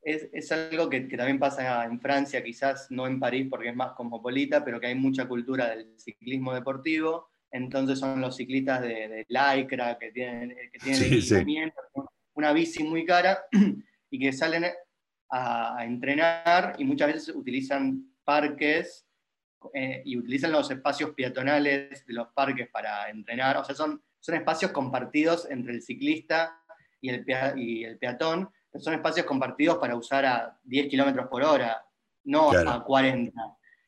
Es, 0.02 0.50
algo 0.50 0.90
que, 0.90 1.00
también 1.00 1.38
pasa 1.38 1.84
en 1.84 2.00
Francia, 2.00 2.42
quizás 2.42 2.90
no 2.90 3.06
en 3.06 3.20
París 3.20 3.46
porque 3.48 3.68
es 3.68 3.76
más 3.76 3.92
cosmopolita, 3.92 4.64
pero 4.64 4.80
que 4.80 4.88
hay 4.88 4.94
mucha 4.94 5.28
cultura 5.28 5.68
del 5.70 5.94
ciclismo 5.98 6.52
deportivo. 6.52 7.28
Entonces 7.50 7.98
son 7.98 8.20
los 8.20 8.36
ciclistas 8.36 8.82
de, 8.82 9.24
lycra 9.28 9.98
que 9.98 10.10
tienen, 10.10 10.56
que 10.72 10.78
tienen 10.78 11.72
una 12.34 12.52
bici 12.52 12.82
muy 12.84 13.04
cara 13.04 13.44
y 14.10 14.18
que 14.18 14.32
salen 14.32 14.66
a, 15.30 15.84
entrenar 15.84 16.74
y 16.78 16.84
muchas 16.84 17.12
veces 17.12 17.34
utilizan 17.34 18.14
parques 18.24 19.06
eh, 19.72 20.02
y 20.04 20.18
utilizan 20.18 20.52
los 20.52 20.70
espacios 20.70 21.10
peatonales 21.10 22.04
de 22.06 22.12
los 22.12 22.28
parques 22.28 22.68
para 22.70 23.08
entrenar. 23.08 23.56
O 23.56 23.64
sea, 23.64 23.74
son, 23.74 24.02
son 24.20 24.34
espacios 24.34 24.72
compartidos 24.72 25.50
entre 25.50 25.72
el 25.72 25.82
ciclista 25.82 26.60
y 27.00 27.08
el, 27.10 27.24
y 27.56 27.84
el 27.84 27.98
peatón, 27.98 28.50
son 28.78 28.94
espacios 28.94 29.26
compartidos 29.26 29.78
para 29.78 29.96
usar 29.96 30.24
a 30.24 30.58
10 30.64 30.88
kilómetros 30.88 31.28
por 31.28 31.42
hora, 31.42 31.84
no 32.24 32.50
a 32.52 32.84
40. 32.84 33.32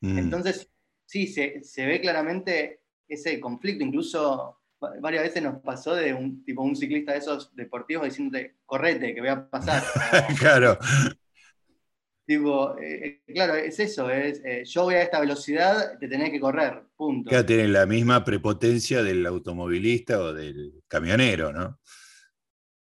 Mm. 0.01 0.17
Entonces, 0.17 0.69
sí, 1.05 1.27
se, 1.27 1.63
se, 1.63 1.85
ve 1.85 2.01
claramente 2.01 2.81
ese 3.07 3.39
conflicto. 3.39 3.83
Incluso 3.83 4.59
varias 4.79 5.23
veces 5.23 5.43
nos 5.43 5.61
pasó 5.61 5.95
de 5.95 6.13
un 6.13 6.43
tipo 6.43 6.61
un 6.61 6.75
ciclista 6.75 7.13
de 7.13 7.19
esos 7.19 7.55
deportivos 7.55 8.05
diciéndote, 8.05 8.57
correte, 8.65 9.13
que 9.13 9.21
voy 9.21 9.29
a 9.29 9.49
pasar. 9.49 9.83
claro. 10.39 10.77
Tipo, 12.25 12.75
eh, 12.79 13.21
claro, 13.27 13.53
es 13.53 13.79
eso, 13.79 14.09
es 14.09 14.41
eh, 14.43 14.63
yo 14.65 14.83
voy 14.83 14.95
a 14.95 15.03
esta 15.03 15.19
velocidad, 15.19 15.99
te 15.99 16.07
tenés 16.07 16.31
que 16.31 16.39
correr, 16.39 16.81
punto. 16.95 17.29
Ya 17.29 17.45
tiene 17.45 17.67
la 17.67 17.85
misma 17.85 18.23
prepotencia 18.23 19.03
del 19.03 19.23
automovilista 19.27 20.19
o 20.19 20.33
del 20.33 20.81
camionero, 20.87 21.53
¿no? 21.53 21.79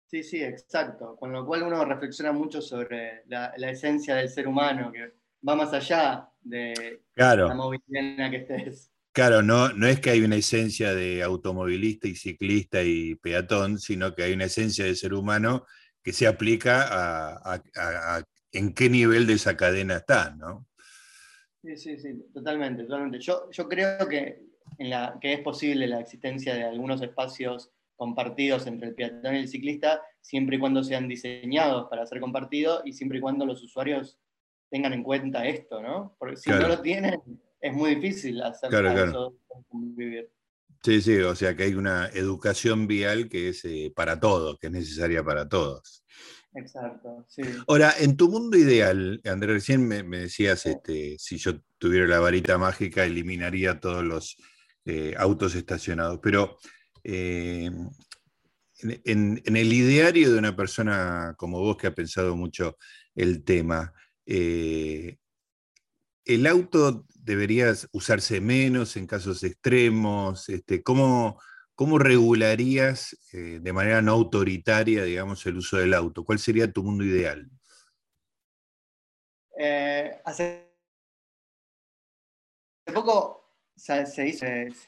Sí, 0.06 0.22
sí, 0.22 0.42
exacto. 0.42 1.16
Con 1.16 1.32
lo 1.32 1.44
cual 1.44 1.64
uno 1.64 1.84
reflexiona 1.84 2.32
mucho 2.32 2.62
sobre 2.62 3.24
la, 3.26 3.48
esencia 3.56 4.14
del 4.14 4.30
ser 4.30 4.48
humano, 4.48 4.90
que 4.90 5.12
va 5.46 5.54
más 5.54 5.72
allá 5.74 6.30
de 6.40 7.02
la 7.14 7.54
movilidad 7.54 8.02
en 8.02 8.16
la 8.16 8.30
que 8.30 8.36
estés. 8.36 8.90
Claro, 9.16 9.40
no, 9.40 9.72
no 9.72 9.86
es 9.86 9.98
que 9.98 10.10
hay 10.10 10.20
una 10.20 10.36
esencia 10.36 10.94
de 10.94 11.22
automovilista 11.22 12.06
y 12.06 12.14
ciclista 12.14 12.82
y 12.82 13.14
peatón, 13.14 13.78
sino 13.78 14.14
que 14.14 14.24
hay 14.24 14.34
una 14.34 14.44
esencia 14.44 14.84
de 14.84 14.94
ser 14.94 15.14
humano 15.14 15.64
que 16.02 16.12
se 16.12 16.26
aplica 16.26 16.84
a, 16.90 17.62
en 18.52 18.74
qué 18.74 18.90
nivel 18.90 19.26
de 19.26 19.32
esa 19.32 19.56
cadena 19.56 19.96
está, 19.96 20.36
¿no? 20.36 20.66
Sí, 21.62 21.78
sí, 21.78 21.98
sí, 21.98 22.26
totalmente, 22.34 22.82
totalmente. 22.82 23.18
Yo, 23.20 23.50
yo 23.50 23.66
creo 23.66 24.06
que, 24.06 24.50
en 24.76 24.90
la, 24.90 25.16
que 25.18 25.32
es 25.32 25.40
posible 25.40 25.86
la 25.86 26.00
existencia 26.00 26.54
de 26.54 26.64
algunos 26.64 27.00
espacios 27.00 27.70
compartidos 27.94 28.66
entre 28.66 28.88
el 28.88 28.94
peatón 28.94 29.34
y 29.34 29.38
el 29.38 29.48
ciclista, 29.48 30.02
siempre 30.20 30.56
y 30.56 30.58
cuando 30.58 30.84
sean 30.84 31.08
diseñados 31.08 31.88
para 31.88 32.04
ser 32.04 32.20
compartidos 32.20 32.82
y 32.84 32.92
siempre 32.92 33.16
y 33.16 33.22
cuando 33.22 33.46
los 33.46 33.62
usuarios 33.62 34.18
tengan 34.68 34.92
en 34.92 35.02
cuenta 35.02 35.46
esto, 35.46 35.80
¿no? 35.80 36.14
Porque 36.18 36.36
si 36.36 36.50
no 36.50 36.68
lo 36.68 36.82
tienen, 36.82 37.22
es 37.66 37.72
muy 37.72 37.96
difícil 37.96 38.42
hacer 38.42 38.72
eso 38.72 39.36
convivir. 39.68 40.30
Sí, 40.82 41.00
sí, 41.00 41.16
o 41.16 41.34
sea 41.34 41.56
que 41.56 41.64
hay 41.64 41.74
una 41.74 42.08
educación 42.08 42.86
vial 42.86 43.28
que 43.28 43.48
es 43.48 43.64
eh, 43.64 43.92
para 43.94 44.20
todos, 44.20 44.58
que 44.58 44.68
es 44.68 44.72
necesaria 44.72 45.24
para 45.24 45.48
todos. 45.48 46.04
Exacto, 46.54 47.26
sí. 47.28 47.42
Ahora, 47.66 47.92
en 47.98 48.16
tu 48.16 48.30
mundo 48.30 48.56
ideal, 48.56 49.20
Andrés, 49.24 49.54
recién 49.54 49.86
me, 49.86 50.02
decías, 50.02 50.64
este, 50.64 51.16
si 51.18 51.36
yo 51.36 51.60
tuviera 51.78 52.06
la 52.06 52.20
varita 52.20 52.56
mágica, 52.56 53.04
eliminaría 53.04 53.78
todos 53.78 54.04
los 54.04 54.36
eh, 54.86 55.14
autos 55.18 55.54
estacionados, 55.54 56.20
pero 56.22 56.56
eh, 57.02 57.70
en, 58.80 59.42
el 59.44 59.72
ideario 59.72 60.32
de 60.32 60.38
una 60.38 60.56
persona 60.56 61.34
como 61.36 61.60
vos 61.60 61.76
que 61.76 61.88
ha 61.88 61.94
pensado 61.94 62.36
mucho 62.36 62.76
el 63.14 63.44
tema, 63.44 63.92
eh, 64.24 65.18
¿el 66.26 66.46
auto 66.46 67.06
debería 67.14 67.72
usarse 67.92 68.40
menos 68.40 68.96
en 68.96 69.06
casos 69.06 69.42
extremos? 69.42 70.48
Este, 70.48 70.82
¿cómo, 70.82 71.40
¿cómo 71.74 71.98
regularías 71.98 73.16
eh, 73.32 73.60
de 73.62 73.72
manera 73.72 74.02
no 74.02 74.12
autoritaria, 74.12 75.04
digamos, 75.04 75.46
el 75.46 75.56
uso 75.56 75.78
del 75.78 75.94
auto? 75.94 76.24
¿Cuál 76.24 76.38
sería 76.38 76.70
tu 76.70 76.82
mundo 76.82 77.04
ideal? 77.04 77.48
Eh, 79.58 80.20
hace 80.24 80.66
poco 82.92 83.54
se, 83.74 84.04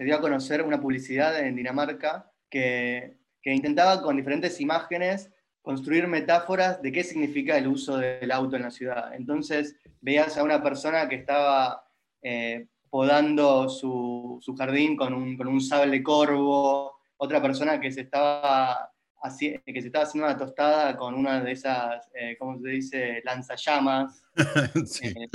dio 0.00 0.16
a 0.16 0.21
conocer 0.21 0.62
una 0.62 0.80
publicidad 0.80 1.38
en 1.38 1.57
Dinamarca 1.57 2.33
que, 2.50 3.16
intentaba 3.45 4.02
con 4.02 4.14
diferentes 4.14 4.61
imágenes 4.61 5.30
construir 5.62 6.07
metáforas 6.07 6.81
de 6.81 6.93
qué 6.93 7.05
significa 7.05 7.57
el 7.57 7.67
uso 7.67 7.99
del 7.99 8.31
auto 8.31 8.57
en 8.57 8.62
la 8.62 8.71
ciudad. 8.71 9.15
Entonces 9.15 9.77
veías 10.00 10.37
a 10.38 10.43
una 10.43 10.62
persona 10.62 11.09
que 11.09 11.17
estaba 11.17 11.85
eh, 12.23 12.67
podando 12.91 13.69
su, 13.69 14.41
jardín 14.57 14.97
con 14.97 15.12
un, 15.12 15.37
con 15.37 15.49
un, 15.49 15.61
sable 15.61 16.03
corvo, 16.03 16.99
otra 17.17 17.43
persona 17.43 17.81
que 17.81 17.93
se 17.93 18.03
estaba, 18.03 18.91
que 19.38 19.81
se 19.81 19.87
estaba 19.87 20.05
haciendo 20.05 20.27
una 20.27 20.38
tostada 20.38 20.97
con 20.97 21.15
una 21.15 21.41
de 21.43 21.53
esas, 21.53 22.09
eh, 22.15 22.37
¿cómo 22.38 22.59
se 22.61 22.69
dice?, 22.69 23.23
lanzallamas. 23.25 24.23
Eh, 25.03 25.29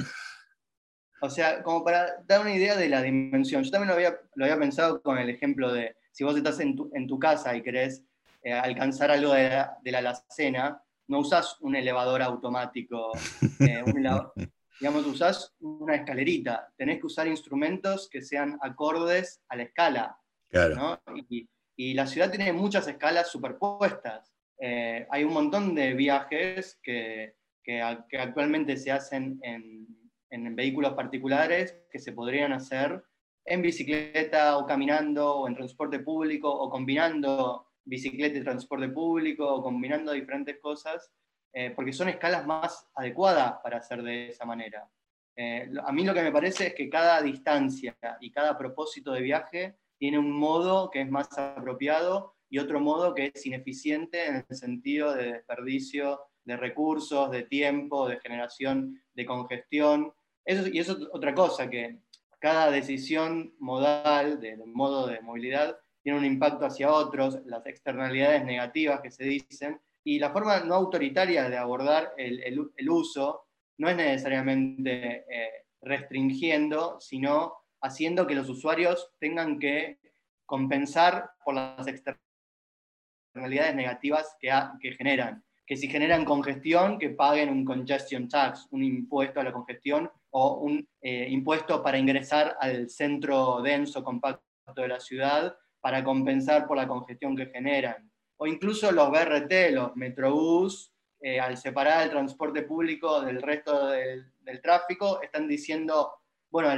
o 1.21 1.29
sea, 1.29 1.63
como 1.63 1.85
para 1.85 2.21
dar 2.27 2.41
una 2.41 2.53
idea 2.53 2.75
de 2.75 2.89
la 2.89 3.01
dimensión. 3.01 3.63
Yo 3.63 3.71
también 3.71 3.87
lo 3.87 3.93
había, 3.93 4.19
lo 4.35 4.43
había 4.43 4.59
pensado 4.59 5.01
con 5.01 5.17
el 5.17 5.29
ejemplo 5.29 5.71
de 5.71 5.95
si 6.11 6.25
vos 6.25 6.35
estás 6.35 6.59
en 6.59 6.75
tu, 6.75 6.91
en 6.93 7.07
tu 7.07 7.17
casa 7.17 7.55
y 7.55 7.61
querés 7.61 8.03
eh, 8.43 8.53
alcanzar 8.53 9.11
algo 9.11 9.33
de 9.33 9.49
la, 9.49 9.77
de 9.81 9.91
la 9.91 9.99
alacena, 9.99 10.81
no 11.07 11.19
usás 11.19 11.57
un 11.61 11.75
elevador 11.75 12.21
automático, 12.21 13.11
digamos, 14.79 15.05
usás 15.05 15.53
una 15.59 15.95
escalerita. 15.95 16.71
Tenés 16.77 16.99
que 16.99 17.07
usar 17.07 17.27
instrumentos 17.27 18.09
que 18.09 18.21
sean 18.21 18.57
acordes 18.61 19.41
a 19.49 19.55
la 19.55 19.63
escala. 19.63 20.17
Claro. 20.49 21.01
Y, 21.29 21.49
y, 21.75 21.93
la 21.93 22.05
ciudad 22.05 22.29
tiene 22.29 22.53
muchas 22.53 22.87
escalas 22.87 23.29
superpuestas. 23.29 24.33
Eh, 24.59 25.07
hay 25.09 25.23
un 25.23 25.33
montón 25.33 25.75
de 25.75 25.93
viajes 25.93 26.79
que, 26.83 27.35
que, 27.63 27.97
que 28.09 28.17
actualmente 28.17 28.77
se 28.77 28.91
hacen 28.91 29.39
en 29.41 29.87
en 30.33 30.55
vehículos 30.55 30.93
particulares 30.93 31.77
que 31.91 31.99
se 31.99 32.11
podrían 32.11 32.53
hacer 32.53 33.03
en 33.45 33.61
bicicleta 33.61 34.57
o 34.57 34.65
caminando 34.65 35.35
o 35.35 35.47
en 35.47 35.55
transporte 35.55 35.99
público 35.99 36.49
o 36.49 36.69
combinando 36.71 37.67
bicicleta 37.85 38.37
y 38.37 38.43
transporte 38.43 38.89
público 38.89 39.47
o 39.47 39.61
combinando 39.63 40.11
diferentes 40.11 40.59
cosas, 40.59 41.11
eh, 41.53 41.71
porque 41.75 41.93
son 41.93 42.09
escalas 42.09 42.45
más 42.45 42.89
adecuadas 42.95 43.55
para 43.61 43.77
hacer 43.77 44.01
de 44.01 44.29
esa 44.29 44.45
manera. 44.45 44.89
Eh, 45.35 45.69
a 45.83 45.91
mí 45.91 46.03
lo 46.03 46.13
que 46.13 46.23
me 46.23 46.31
parece 46.31 46.67
es 46.67 46.75
que 46.75 46.89
cada 46.89 47.21
distancia 47.21 47.95
y 48.21 48.31
cada 48.31 48.57
propósito 48.57 49.11
de 49.11 49.21
viaje 49.21 49.77
tiene 49.97 50.19
un 50.19 50.31
modo 50.31 50.89
que 50.89 51.01
es 51.01 51.09
más 51.09 51.35
apropiado 51.37 52.35
y 52.49 52.59
otro 52.59 52.79
modo 52.79 53.15
que 53.15 53.31
es 53.33 53.45
ineficiente 53.45 54.25
en 54.27 54.45
el 54.47 54.55
sentido 54.55 55.13
de 55.13 55.33
desperdicio 55.33 56.21
de 56.43 56.57
recursos, 56.57 57.31
de 57.31 57.43
tiempo, 57.43 58.07
de 58.07 58.19
generación 58.19 59.01
de 59.13 59.25
congestión 59.25 60.13
eso, 60.45 60.67
y 60.67 60.79
eso 60.79 60.93
es 60.93 61.07
otra 61.11 61.33
cosa, 61.33 61.69
que 61.69 61.99
cada 62.39 62.69
decisión 62.69 63.53
modal 63.59 64.41
del 64.41 64.65
modo 64.65 65.07
de 65.07 65.21
movilidad 65.21 65.77
tiene 66.03 66.19
un 66.19 66.25
impacto 66.25 66.65
hacia 66.65 66.91
otros, 66.91 67.39
las 67.45 67.65
externalidades 67.65 68.43
negativas 68.43 69.01
que 69.01 69.09
se 69.09 69.23
dicen, 69.23 69.79
y 70.03 70.19
la 70.19 70.31
forma 70.31 70.59
no 70.59 70.75
autoritaria 70.75 71.49
de 71.49 71.57
abordar 71.57 72.13
el, 72.17 72.43
el, 72.43 72.89
uso 72.89 73.47
no 73.77 73.89
es 73.89 73.95
necesariamente 73.95 75.25
eh, 75.29 75.65
restringiendo, 75.81 76.99
sino 76.99 77.53
haciendo 77.81 78.27
que 78.27 78.35
los 78.35 78.49
usuarios 78.49 79.11
tengan 79.19 79.59
que 79.59 79.99
compensar 80.45 81.31
por 81.43 81.55
las 81.55 81.87
externalidades 81.87 83.75
negativas 83.75 84.35
que, 84.39 84.51
que 84.81 84.91
generan. 84.91 85.43
Que 85.65 85.77
si 85.77 85.87
generan 85.87 86.25
congestión, 86.25 86.99
que 86.99 87.11
paguen 87.11 87.49
un 87.49 87.63
congestion 87.63 88.27
tax, 88.27 88.67
un 88.71 88.83
impuesto 88.83 89.39
a 89.39 89.45
la 89.45 89.53
congestión, 89.53 90.11
o 90.31 90.55
un 90.55 90.85
eh, 91.01 91.27
impuesto 91.29 91.81
para 91.81 91.97
ingresar 91.97 92.57
al 92.59 92.89
centro 92.89 93.61
denso, 93.61 94.03
compacto 94.03 94.43
de 94.75 94.87
la 94.87 94.99
ciudad, 94.99 95.55
para 95.83 96.01
compensar 96.01 96.65
por 96.65 96.77
la 96.77 96.87
congestión 96.87 97.35
que 97.35 97.47
generan. 97.47 98.09
O 98.37 98.47
incluso 98.47 98.89
los 98.93 99.11
BRT, 99.11 99.71
los 99.71 99.93
Metrobús, 99.97 100.93
eh, 101.19 101.41
al 101.41 101.57
separar 101.57 102.03
el 102.03 102.09
transporte 102.09 102.61
público 102.61 103.19
del 103.19 103.41
resto 103.41 103.89
del, 103.89 104.31
tráfico, 104.61 105.21
están 105.21 105.45
diciendo, 105.45 106.13
bueno, 106.49 106.69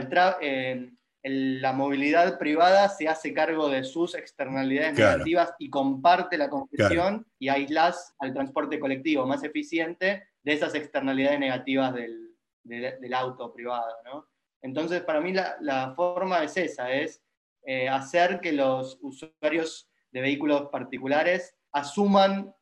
eh, 0.41 0.89
la 1.21 1.71
movilidad 1.71 2.39
privada 2.39 2.89
se 2.89 3.07
hace 3.07 3.31
cargo 3.31 3.69
de 3.69 3.83
sus 3.83 4.15
externalidades 4.15 4.97
negativas 4.97 5.53
y 5.59 5.69
comparte 5.69 6.35
la 6.39 6.49
congestión 6.49 7.27
y 7.37 7.49
aislas 7.49 8.15
al 8.17 8.33
transporte 8.33 8.79
colectivo 8.79 9.27
más 9.27 9.43
eficiente 9.43 10.23
de 10.41 10.53
esas 10.53 10.73
externalidades 10.73 11.39
negativas 11.39 11.93
del, 11.93 12.35
del 12.63 13.13
auto 13.13 13.53
privado. 13.53 13.93
¿no? 14.03 14.27
Entonces, 14.65 15.03
para 15.03 15.21
mí 15.21 15.31
la, 15.31 15.93
forma 15.95 16.43
es 16.43 16.57
esa, 16.57 16.91
es 16.91 17.21
eh, 17.65 17.89
hacer 17.89 18.39
que 18.41 18.51
los 18.51 18.99
usuarios 19.01 19.89
de 20.11 20.21
vehículos 20.21 20.69
particulares 20.71 21.55
asuman 21.71 22.53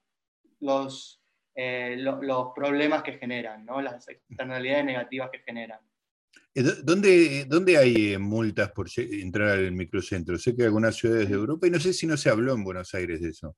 los, 0.60 1.22
eh, 1.56 1.96
los 1.98 2.54
problemas 2.56 3.04
que 3.04 3.13
generan, 3.13 3.66
¿no? 3.66 3.82
las 3.82 4.08
externalidades 4.08 4.86
negativas 4.86 5.30
que 5.32 5.39
generan. 5.39 5.80
Eh, 6.56 6.63
¿Dónde, 6.84 7.46
¿Dónde, 7.46 7.78
hay 7.78 8.18
multas 8.18 8.72
por 8.72 8.88
entrar 8.96 9.50
al 9.50 9.72
microcentro? 9.72 10.38
Sé 10.38 10.56
que 10.56 10.63
hay 10.63 10.68
algunas 10.68 10.96
ciudades 10.96 11.28
de 11.28 11.36
Europa 11.36 11.68
y 11.68 11.72
no 11.72 11.80
sé 11.80 11.94
si 11.94 12.08
no 12.08 12.16
se 12.16 12.30
habló 12.30 12.54
en 12.54 12.63
Buenos 12.63 12.94
Aires 12.94 13.22
de 13.22 13.30
eso. 13.30 13.58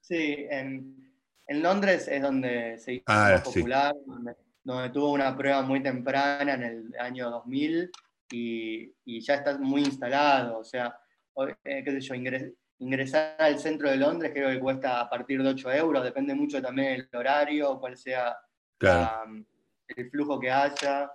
Sí, 0.00 0.46
en, 0.50 1.14
en 1.46 1.62
Londres 1.62 2.08
es 2.08 2.20
donde 2.20 2.78
se 2.78 2.94
hizo 2.94 3.04
ah, 3.06 3.40
popular, 3.44 3.94
donde 4.64 4.90
tuvo 4.90 5.12
una 5.12 5.36
prueba 5.36 5.62
muy 5.62 5.82
temprana 5.82 6.54
en 6.54 6.62
el 6.62 6.94
año 6.98 7.30
2000 7.30 7.90
y, 8.30 8.94
y 9.04 9.20
ya 9.20 9.34
está 9.34 9.58
muy 9.58 9.82
instalado. 9.82 10.58
O 10.58 10.64
sea, 10.64 10.96
eh, 11.64 11.82
qué 11.84 11.90
sé 11.92 12.00
yo, 12.00 12.14
ingresar 12.78 13.36
al 13.38 13.58
centro 13.58 13.90
de 13.90 13.96
Londres 13.96 14.32
creo 14.32 14.48
que 14.50 14.60
cuesta 14.60 15.00
a 15.00 15.10
partir 15.10 15.42
de 15.42 15.50
8 15.50 15.72
euros, 15.72 16.02
depende 16.04 16.34
mucho 16.34 16.62
también 16.62 16.96
del 16.96 17.08
horario, 17.18 17.78
cuál 17.78 17.96
sea 17.96 18.36
el 18.80 20.10
flujo 20.10 20.40
que 20.40 20.50
haya. 20.50 21.10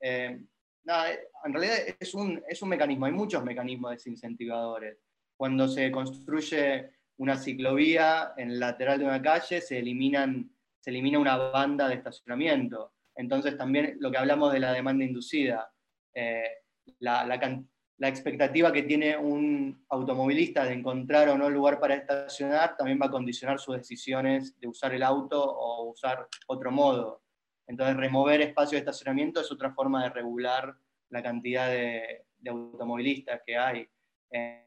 Eh, 0.00 0.40
nada, 0.84 1.10
en 1.44 1.52
realidad 1.52 1.76
es 1.98 2.14
un, 2.14 2.42
es 2.48 2.62
un 2.62 2.68
mecanismo, 2.70 3.06
hay 3.06 3.12
muchos 3.12 3.44
mecanismos 3.44 3.92
desincentivadores. 3.92 4.98
Cuando 5.36 5.68
se 5.68 5.90
construye 5.90 6.90
una 7.18 7.36
ciclovía 7.36 8.32
en 8.36 8.52
el 8.52 8.60
lateral 8.60 8.98
de 8.98 9.04
una 9.04 9.20
calle, 9.20 9.60
se 9.60 9.78
eliminan 9.78 10.50
se 10.80 10.90
elimina 10.90 11.18
una 11.18 11.36
banda 11.36 11.88
de 11.88 11.94
estacionamiento. 11.94 12.94
Entonces 13.14 13.56
también 13.56 13.96
lo 14.00 14.10
que 14.10 14.18
hablamos 14.18 14.52
de 14.52 14.60
la 14.60 14.72
demanda 14.72 15.04
inducida, 15.04 15.70
eh, 16.14 16.59
la, 16.98 18.08
expectativa 18.08 18.72
que 18.72 18.82
tiene 18.82 19.16
un 19.16 19.84
automovilista 19.88 20.64
de 20.64 20.74
encontrar 20.74 21.28
o 21.28 21.38
no 21.38 21.50
lugar 21.50 21.78
para 21.78 21.94
estacionar 21.94 22.76
también 22.76 22.98
va 23.00 23.06
a 23.06 23.10
condicionar 23.10 23.58
sus 23.58 23.76
decisiones 23.76 24.58
de 24.58 24.68
usar 24.68 24.94
el 24.94 25.02
auto 25.02 25.42
o 25.42 25.90
usar 25.90 26.26
otro 26.46 26.70
modo. 26.70 27.22
Entonces 27.66 27.96
remover 27.96 28.40
espacio 28.40 28.76
de 28.76 28.80
estacionamiento 28.80 29.40
es 29.40 29.52
otra 29.52 29.72
forma 29.72 30.02
de 30.02 30.10
regular 30.10 30.74
la 31.10 31.22
cantidad 31.22 31.68
de, 31.68 32.24
automovilistas 32.48 33.42
que 33.46 33.56
hay. 33.56 33.88
Eh, 34.32 34.66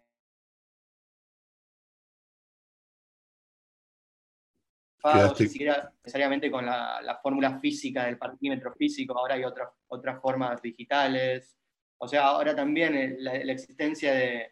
siquiera 5.36 5.92
necesariamente 6.04 6.50
con 6.50 6.66
la, 6.66 7.20
fórmula 7.22 7.60
física 7.60 8.06
del 8.06 8.18
parquímetro 8.18 8.74
físico, 8.74 9.18
ahora 9.18 9.36
hay 9.36 9.44
otras, 9.44 9.70
otras 9.88 10.22
formas 10.22 10.62
digitales. 10.62 11.58
O 12.04 12.08
sea, 12.08 12.26
ahora 12.26 12.54
también 12.54 12.96
eh, 12.96 13.16
la, 13.20 13.34
existencia 13.36 14.14
de, 14.14 14.52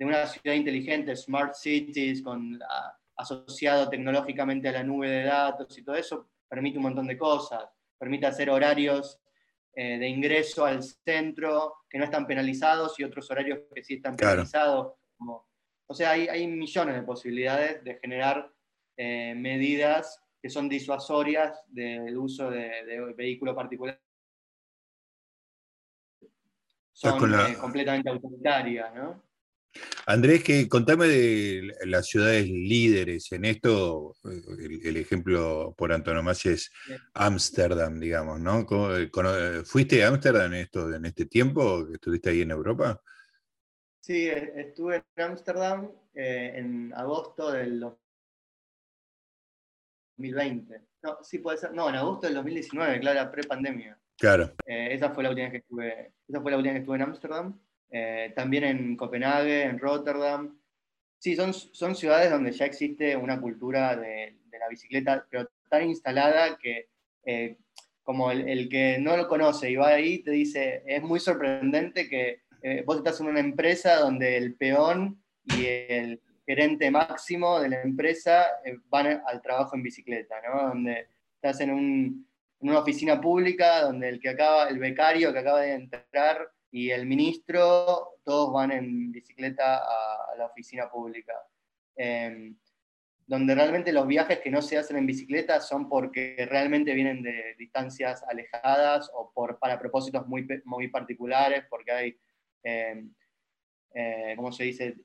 una 0.00 0.26
ciudad 0.26 0.56
inteligente, 0.56 1.14
smart 1.14 1.54
cities, 1.54 2.22
con, 2.22 2.58
asociado 3.16 3.88
tecnológicamente 3.88 4.68
a 4.68 4.72
la 4.72 4.82
nube 4.82 5.10
de 5.10 5.24
datos 5.24 5.76
y 5.76 5.82
todo 5.82 5.96
eso, 5.96 6.30
permite 6.48 6.78
un 6.78 6.84
montón 6.84 7.06
de 7.06 7.18
cosas. 7.18 7.64
Permite 7.98 8.26
hacer 8.26 8.48
horarios 8.48 9.20
eh, 9.74 9.98
de 9.98 10.08
ingreso 10.08 10.64
al 10.64 10.82
centro 10.82 11.74
que 11.88 11.98
no 11.98 12.04
están 12.04 12.26
penalizados 12.26 12.98
y 12.98 13.04
otros 13.04 13.30
horarios 13.30 13.60
que 13.74 13.84
sí 13.84 13.94
están 13.94 14.16
penalizados. 14.16 14.94
o 15.18 15.94
sea, 15.94 16.12
hay, 16.12 16.28
hay 16.28 16.46
millones 16.46 16.94
de 16.94 17.02
posibilidades 17.02 17.84
de 17.84 17.96
generar 17.96 18.50
eh, 18.96 19.34
medidas 19.36 20.18
que 20.40 20.48
son 20.48 20.68
disuasorias 20.68 21.62
del 21.68 22.16
uso 22.16 22.50
de, 22.50 23.14
vehículos 23.14 23.54
particulares. 23.54 24.00
Son 26.96 27.34
eh, 27.34 27.58
completamente 27.60 28.08
autoritarias, 28.08 28.94
¿no? 28.94 29.22
Andrés, 30.06 30.42
que 30.42 30.66
contame 30.66 31.06
de 31.06 31.74
las 31.84 32.06
ciudades 32.06 32.48
líderes 32.48 33.30
en 33.32 33.44
esto, 33.44 34.14
el, 34.24 34.96
ejemplo 34.96 35.74
por 35.76 35.92
antonomasia 35.92 36.52
es 36.52 36.72
Ámsterdam, 37.12 38.00
digamos, 38.00 38.40
¿no? 38.40 38.66
Eh, 38.96 39.10
¿Fuiste 39.66 40.02
a 40.02 40.08
Ámsterdam 40.08 40.54
en, 40.54 40.60
esto, 40.60 40.90
en 40.90 41.04
este 41.04 41.26
tiempo 41.26 41.86
que 41.86 41.96
estuviste 41.96 42.30
ahí 42.30 42.40
en 42.40 42.52
Europa? 42.52 42.98
Sí, 44.00 44.28
estuve 44.28 45.04
en 45.16 45.22
Ámsterdam 45.22 45.90
eh, 46.14 46.52
en 46.54 46.94
agosto 46.94 47.52
del 47.52 47.80
2020. 50.16 50.80
No, 51.02 51.18
sí 51.22 51.40
puede 51.40 51.58
ser. 51.58 51.74
No, 51.74 51.90
en 51.90 51.96
agosto 51.96 52.26
del 52.26 52.36
2019, 52.36 53.00
claro, 53.00 53.30
pre-pandemia. 53.30 54.00
Claro. 54.18 54.54
Eh, 54.66 54.88
esa 54.92 55.10
fue 55.10 55.22
la 55.22 55.30
última 55.30 55.50
que 55.50 55.58
estuve, 55.58 56.12
esa 56.26 56.40
fue 56.40 56.50
la 56.50 56.56
última 56.56 56.74
que 56.74 56.80
estuve 56.80 56.96
en 56.96 57.02
Ámsterdam. 57.02 57.60
Eh, 57.90 58.32
también 58.34 58.64
en 58.64 58.96
Copenhague, 58.96 59.64
en 59.64 59.78
Rotterdam. 59.78 60.58
Sí, 61.18 61.36
son, 61.36 61.52
son 61.52 61.94
ciudades 61.94 62.30
donde 62.30 62.52
ya 62.52 62.64
existe 62.64 63.16
una 63.16 63.40
cultura 63.40 63.96
de, 63.96 64.38
la 64.58 64.68
bicicleta, 64.68 65.26
pero 65.28 65.50
tan 65.68 65.84
instalada 65.84 66.56
que 66.56 66.88
eh, 67.24 67.58
como 68.02 68.30
el, 68.30 68.70
que 68.70 68.98
no 68.98 69.16
lo 69.16 69.28
conoce 69.28 69.70
y 69.70 69.76
va 69.76 69.88
ahí 69.88 70.20
te 70.20 70.30
dice, 70.30 70.82
es 70.86 71.02
muy 71.02 71.20
sorprendente 71.20 72.08
que 72.08 72.40
vos 72.86 72.96
estás 72.96 73.20
en 73.20 73.26
una 73.26 73.40
empresa 73.40 73.96
donde 73.96 74.38
el 74.38 74.54
peón 74.54 75.22
y 75.44 75.66
el 75.66 76.22
gerente 76.46 76.90
máximo 76.90 77.60
de 77.60 77.68
la 77.68 77.82
empresa 77.82 78.46
van 78.88 79.22
al 79.26 79.42
trabajo 79.42 79.76
en 79.76 79.82
bicicleta, 79.82 80.36
¿no? 80.40 80.68
Donde 80.68 81.06
estás 81.34 81.60
en 81.60 81.70
un, 81.70 82.26
en 82.60 82.70
una 82.70 82.80
oficina 82.80 83.20
pública 83.20 83.82
donde 83.82 84.08
el 84.08 84.20
que 84.20 84.30
acaba, 84.30 84.68
el 84.68 84.78
becario 84.78 85.32
que 85.32 85.38
acaba 85.38 85.60
de 85.60 85.74
entrar 85.74 86.50
y 86.70 86.90
el 86.90 87.06
ministro, 87.06 88.18
todos 88.24 88.52
van 88.52 88.72
en 88.72 89.12
bicicleta 89.12 89.78
a, 89.78 90.36
la 90.36 90.46
oficina 90.46 90.90
pública. 90.90 91.32
Em, 91.96 92.56
donde 93.26 93.54
realmente 93.54 93.92
los 93.92 94.06
viajes 94.06 94.38
que 94.40 94.50
no 94.50 94.62
se 94.62 94.78
hacen 94.78 94.96
en 94.96 95.06
bicicleta 95.06 95.60
son 95.60 95.88
porque 95.88 96.46
realmente 96.48 96.94
vienen 96.94 97.22
de 97.22 97.56
distancias 97.58 98.22
alejadas 98.28 99.10
o 99.14 99.32
por, 99.32 99.58
para 99.58 99.78
propósitos 99.78 100.26
muy, 100.28 100.46
muy 100.64 100.88
particulares, 100.88 101.64
porque 101.68 101.90
hay, 101.90 102.18
eh, 102.62 103.02
¿cómo 104.36 104.52
se 104.52 104.64
dice? 104.64 104.96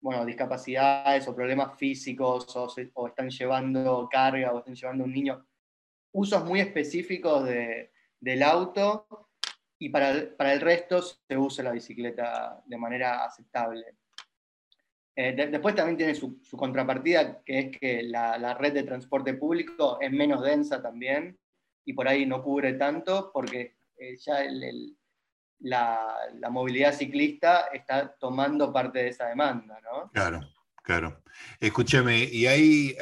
Bueno, 0.00 0.24
discapacidades 0.24 1.28
o 1.28 1.34
problemas 1.34 1.78
físicos 1.78 2.56
o, 2.56 3.06
están 3.06 3.30
llevando 3.30 4.08
carga 4.10 4.52
o 4.52 4.58
están 4.58 4.74
llevando 4.74 5.04
un 5.04 5.12
niño 5.12 5.46
usos 6.12 6.44
muy 6.44 6.60
específicos 6.60 7.48
del 8.20 8.42
auto 8.42 9.28
y 9.78 9.88
para 9.88 10.10
el, 10.10 10.60
resto 10.60 11.00
se 11.00 11.38
usa 11.38 11.64
la 11.64 11.72
bicicleta 11.72 12.62
de 12.66 12.76
manera 12.76 13.24
aceptable. 13.24 13.96
Eh, 15.16 15.32
después 15.50 15.74
también 15.74 15.96
tiene 15.96 16.14
su, 16.14 16.38
contrapartida, 16.56 17.42
que 17.42 17.58
es 17.58 17.78
que 17.78 18.02
la, 18.02 18.54
red 18.54 18.74
de 18.74 18.82
transporte 18.82 19.34
público 19.34 19.98
es 20.00 20.12
menos 20.12 20.42
densa 20.42 20.82
también 20.82 21.38
y 21.84 21.94
por 21.94 22.06
ahí 22.06 22.26
no 22.26 22.42
cubre 22.42 22.74
tanto 22.74 23.30
porque 23.32 23.76
eh, 23.96 24.16
ya 24.18 24.44
la, 25.60 26.16
la, 26.34 26.50
movilidad 26.50 26.92
ciclista 26.92 27.68
está 27.72 28.14
tomando 28.16 28.72
parte 28.72 29.00
de 29.00 29.08
esa 29.08 29.28
demanda. 29.28 29.80
¿no? 29.80 30.10
Claro. 30.10 30.40
Claro. 30.90 31.22
Escúchame, 31.60 32.24
y 32.24 32.46
hay 32.46 32.96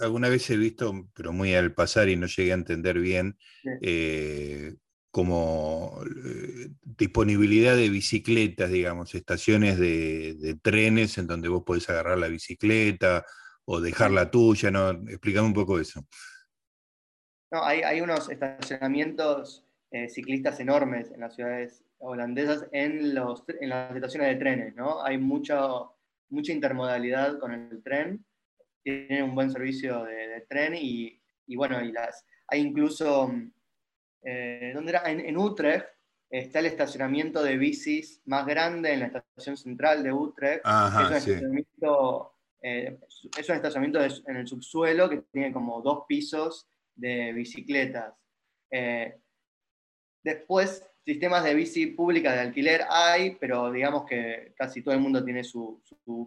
alguna 0.00 0.28
vez 0.28 0.48
he 0.50 0.56
visto, 0.56 1.08
pero 1.12 1.32
muy 1.32 1.52
al 1.54 1.74
pasar 1.74 2.08
y 2.08 2.14
no 2.14 2.28
llegué 2.28 2.52
a 2.52 2.54
entender 2.54 3.00
bien, 3.00 3.36
eh, 3.80 4.76
como 5.10 5.98
eh, 6.04 6.68
disponibilidad 6.82 7.74
de 7.74 7.88
bicicletas, 7.88 8.70
digamos, 8.70 9.16
estaciones 9.16 9.76
de, 9.76 10.56
trenes 10.62 11.18
en 11.18 11.26
donde 11.26 11.48
vos 11.48 11.64
podés 11.66 11.90
agarrar 11.90 12.16
la 12.18 12.28
bicicleta 12.28 13.26
o 13.64 13.80
dejar 13.80 14.12
la 14.12 14.30
tuya, 14.30 14.70
¿no? 14.70 14.90
Explícame 14.90 15.48
un 15.48 15.54
poco 15.54 15.80
eso. 15.80 16.06
No, 17.50 17.64
hay, 17.64 18.00
unos 18.00 18.30
estacionamientos 18.30 19.66
eh, 19.90 20.08
ciclistas 20.08 20.60
enormes 20.60 21.10
en 21.10 21.18
las 21.18 21.34
ciudades 21.34 21.82
holandesas 21.98 22.68
en, 22.70 23.16
los, 23.16 23.42
en 23.60 23.68
las 23.68 23.92
estaciones 23.96 24.28
de 24.28 24.36
trenes, 24.36 24.76
¿no? 24.76 25.02
Hay 25.02 25.18
mucho 25.18 25.96
mucha 26.32 26.52
intermodalidad 26.52 27.38
con 27.38 27.52
el 27.52 27.82
tren, 27.82 28.24
tiene 28.82 29.22
un 29.22 29.34
buen 29.34 29.50
servicio 29.50 30.02
de, 30.04 30.44
tren 30.48 30.74
y, 30.74 31.20
bueno, 31.54 31.82
y 31.84 31.92
las, 31.92 32.24
hay 32.48 32.60
incluso, 32.60 33.32
eh, 34.22 34.72
¿dónde 34.74 34.90
era? 34.90 35.02
En, 35.06 35.36
Utrecht 35.36 35.86
está 36.28 36.58
el 36.60 36.66
estacionamiento 36.66 37.42
de 37.42 37.58
bicis 37.58 38.22
más 38.24 38.46
grande 38.46 38.92
en 38.92 39.00
la 39.00 39.06
estación 39.06 39.56
central 39.56 40.02
de 40.02 40.12
Utrecht. 40.12 40.64
es, 40.64 40.94
un 40.94 41.12
estacionamiento, 41.12 42.34
eh, 42.62 42.98
es 43.38 43.48
un 43.48 43.56
estacionamiento 43.56 44.00
en 44.26 44.36
el 44.36 44.46
subsuelo 44.48 45.08
que 45.08 45.22
tiene 45.30 45.52
como 45.52 45.82
dos 45.82 46.04
pisos 46.08 46.66
de 46.94 47.32
bicicletas. 47.32 48.14
Eh, 48.70 49.20
después 50.24 50.88
sistemas 51.04 51.44
de 51.44 51.54
bici 51.54 51.86
pública 51.86 52.32
de 52.32 52.40
alquiler 52.40 52.82
hay, 52.88 53.36
pero 53.40 53.70
digamos 53.72 54.04
que 54.04 54.52
casi 54.56 54.82
todo 54.82 54.94
el 54.94 55.00
mundo 55.00 55.24
tiene 55.24 55.42
su, 55.42 55.80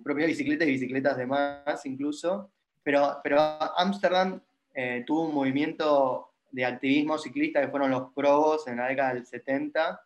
propia 0.03 0.25
bicicleta 0.25 0.65
y 0.65 0.71
bicicletas 0.71 1.17
de 1.17 1.25
más 1.25 1.85
incluso. 1.85 2.51
Pero, 2.83 3.19
pero 3.23 3.39
Ámsterdam 3.77 4.39
eh, 4.73 5.03
tuvo 5.07 5.27
un 5.27 5.33
movimiento 5.33 6.33
de 6.51 6.65
activismo 6.65 7.17
ciclista 7.17 7.61
que 7.61 7.69
fueron 7.69 7.89
los 7.89 8.13
probos 8.13 8.67
en 8.67 8.77
la 8.77 8.87
década 8.87 9.13
del 9.13 9.25
70, 9.25 10.01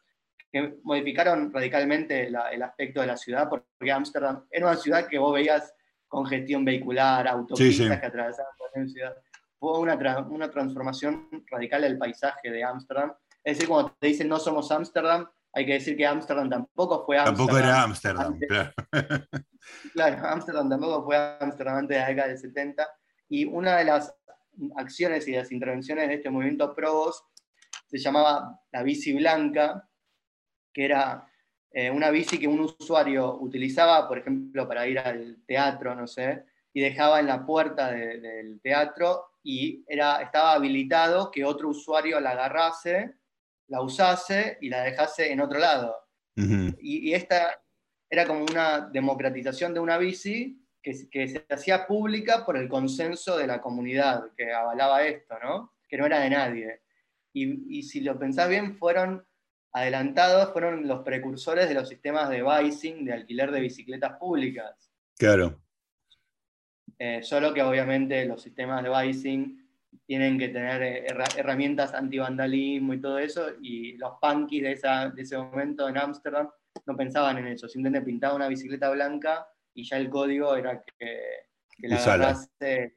que 0.52 0.76
modificaron 0.84 1.52
radicalmente 1.52 2.28
el 2.28 2.64
aspecto 2.64 3.02
de 3.02 3.08
la 3.08 3.18
ciudad, 3.18 3.50
porque 3.50 3.92
Ámsterdam 3.92 4.46
era 4.50 4.68
una 4.68 4.78
ciudad 4.78 5.08
que 5.08 5.20
vos 5.20 5.34
veías 5.34 5.74
congestión 6.08 6.66
vehicular, 6.66 7.28
autopistas 7.28 8.00
que 8.00 8.06
atravesaban 8.06 8.52
la 8.74 8.88
ciudad. 8.88 9.16
Fue 9.60 9.78
una, 9.80 9.96
una 10.30 10.50
transformación 10.50 11.28
radical 11.52 11.82
del 11.82 11.98
paisaje 11.98 12.50
de 12.50 12.64
Ámsterdam 12.64 13.14
es 13.50 13.58
decir, 13.58 13.70
cuando 13.70 13.96
te 14.00 14.08
dicen 14.08 14.28
no 14.28 14.40
somos 14.40 14.72
Ámsterdam, 14.72 15.28
hay 15.54 15.66
que 15.66 15.74
decir 15.74 15.98
que 15.98 16.06
Ámsterdam 16.06 16.50
tampoco 16.50 17.06
fue 17.06 17.18
Ámsterdam. 17.18 17.38
Tampoco 17.38 17.58
era 17.58 17.84
Ámsterdam, 17.84 18.40
claro. 18.40 18.74
claro, 19.94 20.28
Ámsterdam 20.28 20.70
tampoco 20.70 21.06
fue 21.06 21.18
Ámsterdam 21.40 21.78
antes 21.78 21.98
de 21.98 22.02
la 22.02 22.08
década 22.08 22.28
del 22.28 22.38
70. 22.38 22.88
Y 23.30 23.46
una 23.46 23.78
de 23.78 23.86
las 23.86 24.16
acciones 24.76 25.28
y 25.28 25.32
las 25.32 25.52
intervenciones 25.52 26.08
de 26.08 26.16
este 26.16 26.30
movimiento 26.30 26.76
Probos 26.76 27.24
se 27.88 27.98
llamaba 27.98 28.60
la 28.72 28.84
bici 28.84 29.14
blanca, 29.14 29.90
que 30.72 30.86
era 30.86 31.28
eh, 31.72 31.90
una 31.90 32.12
bici 32.12 32.38
que 32.38 32.48
un 32.48 32.60
usuario 32.60 33.40
utilizaba, 33.40 34.08
por 34.08 34.20
ejemplo, 34.20 34.68
para 34.68 34.88
ir 34.88 35.00
al 35.00 35.38
teatro, 35.48 35.96
no 35.96 36.06
sé, 36.06 36.46
y 36.74 36.82
dejaba 36.82 37.20
en 37.20 37.28
la 37.28 37.46
puerta 37.46 37.92
del 37.92 38.60
teatro 38.62 39.32
y 39.44 39.84
era, 39.88 40.22
estaba 40.22 40.54
habilitado 40.54 41.32
que 41.32 41.46
otro 41.46 41.70
usuario 41.70 42.20
la 42.20 42.32
agarrase 42.32 43.19
la 43.70 43.82
usase 43.82 44.58
y 44.62 44.70
la 44.70 44.84
dejase 44.84 45.32
en 45.32 45.42
otro 45.42 45.60
lado. 45.60 45.96
y, 46.36 47.14
esta 47.14 47.62
era 48.10 48.26
como 48.26 48.46
una 48.46 48.82
democratización 48.82 49.74
de 49.74 49.80
una 49.80 49.98
bici 49.98 50.66
que, 50.82 50.94
se 51.28 51.46
hacía 51.50 51.86
pública 51.86 52.46
por 52.46 52.58
el 52.58 52.68
consenso 52.68 53.38
de 53.38 53.48
la 53.48 53.62
comunidad 53.62 54.32
que 54.36 54.52
avalaba 54.52 55.04
esto, 55.04 55.38
¿no? 55.44 55.74
que 55.88 55.98
no 55.98 56.06
era 56.06 56.20
de 56.20 56.30
nadie. 56.30 56.82
Y, 57.34 57.84
si 57.84 58.02
lo 58.02 58.18
pensás 58.18 58.50
bien, 58.50 58.76
fueron 58.78 59.26
adelantados, 59.72 60.52
fueron 60.52 60.88
los 60.88 61.04
precursores 61.04 61.68
de 61.68 61.76
los 61.76 61.88
sistemas 61.88 62.30
de 62.30 62.42
bicing, 62.42 63.06
de 63.06 63.14
alquiler 63.14 63.52
de 63.52 63.62
bicicletas 63.62 64.18
públicas. 64.18 64.92
Claro. 65.18 65.62
Eh, 66.98 67.22
solo 67.22 67.54
que 67.54 67.62
obviamente 67.62 68.26
los 68.26 68.42
sistemas 68.42 68.84
de 68.84 68.90
bicing 68.90 69.59
tienen 70.06 70.38
que 70.38 70.50
tener 70.50 70.82
eh, 70.82 71.06
herramientas 71.38 71.94
anti-vandalismo 71.94 72.94
y 72.94 73.02
todo 73.02 73.20
eso, 73.20 73.48
y 73.62 73.98
los 73.98 74.14
punkies 74.22 74.64
de, 74.64 74.72
esa, 74.72 75.10
de 75.10 75.22
ese 75.22 75.38
momento 75.38 75.88
en 75.88 75.98
Ámsterdam 75.98 76.50
no 76.86 76.96
pensaban 76.98 77.38
en 77.38 77.48
eso, 77.48 77.68
simplemente 77.68 78.06
pintaban 78.06 78.38
una 78.38 78.48
bicicleta 78.48 78.90
blanca 78.90 79.48
y 79.74 79.84
ya 79.84 79.98
el 79.98 80.10
código 80.10 80.56
era 80.56 80.84
que, 80.84 81.22
que 81.78 81.88
la 81.88 81.98
agarrase, 81.98 82.96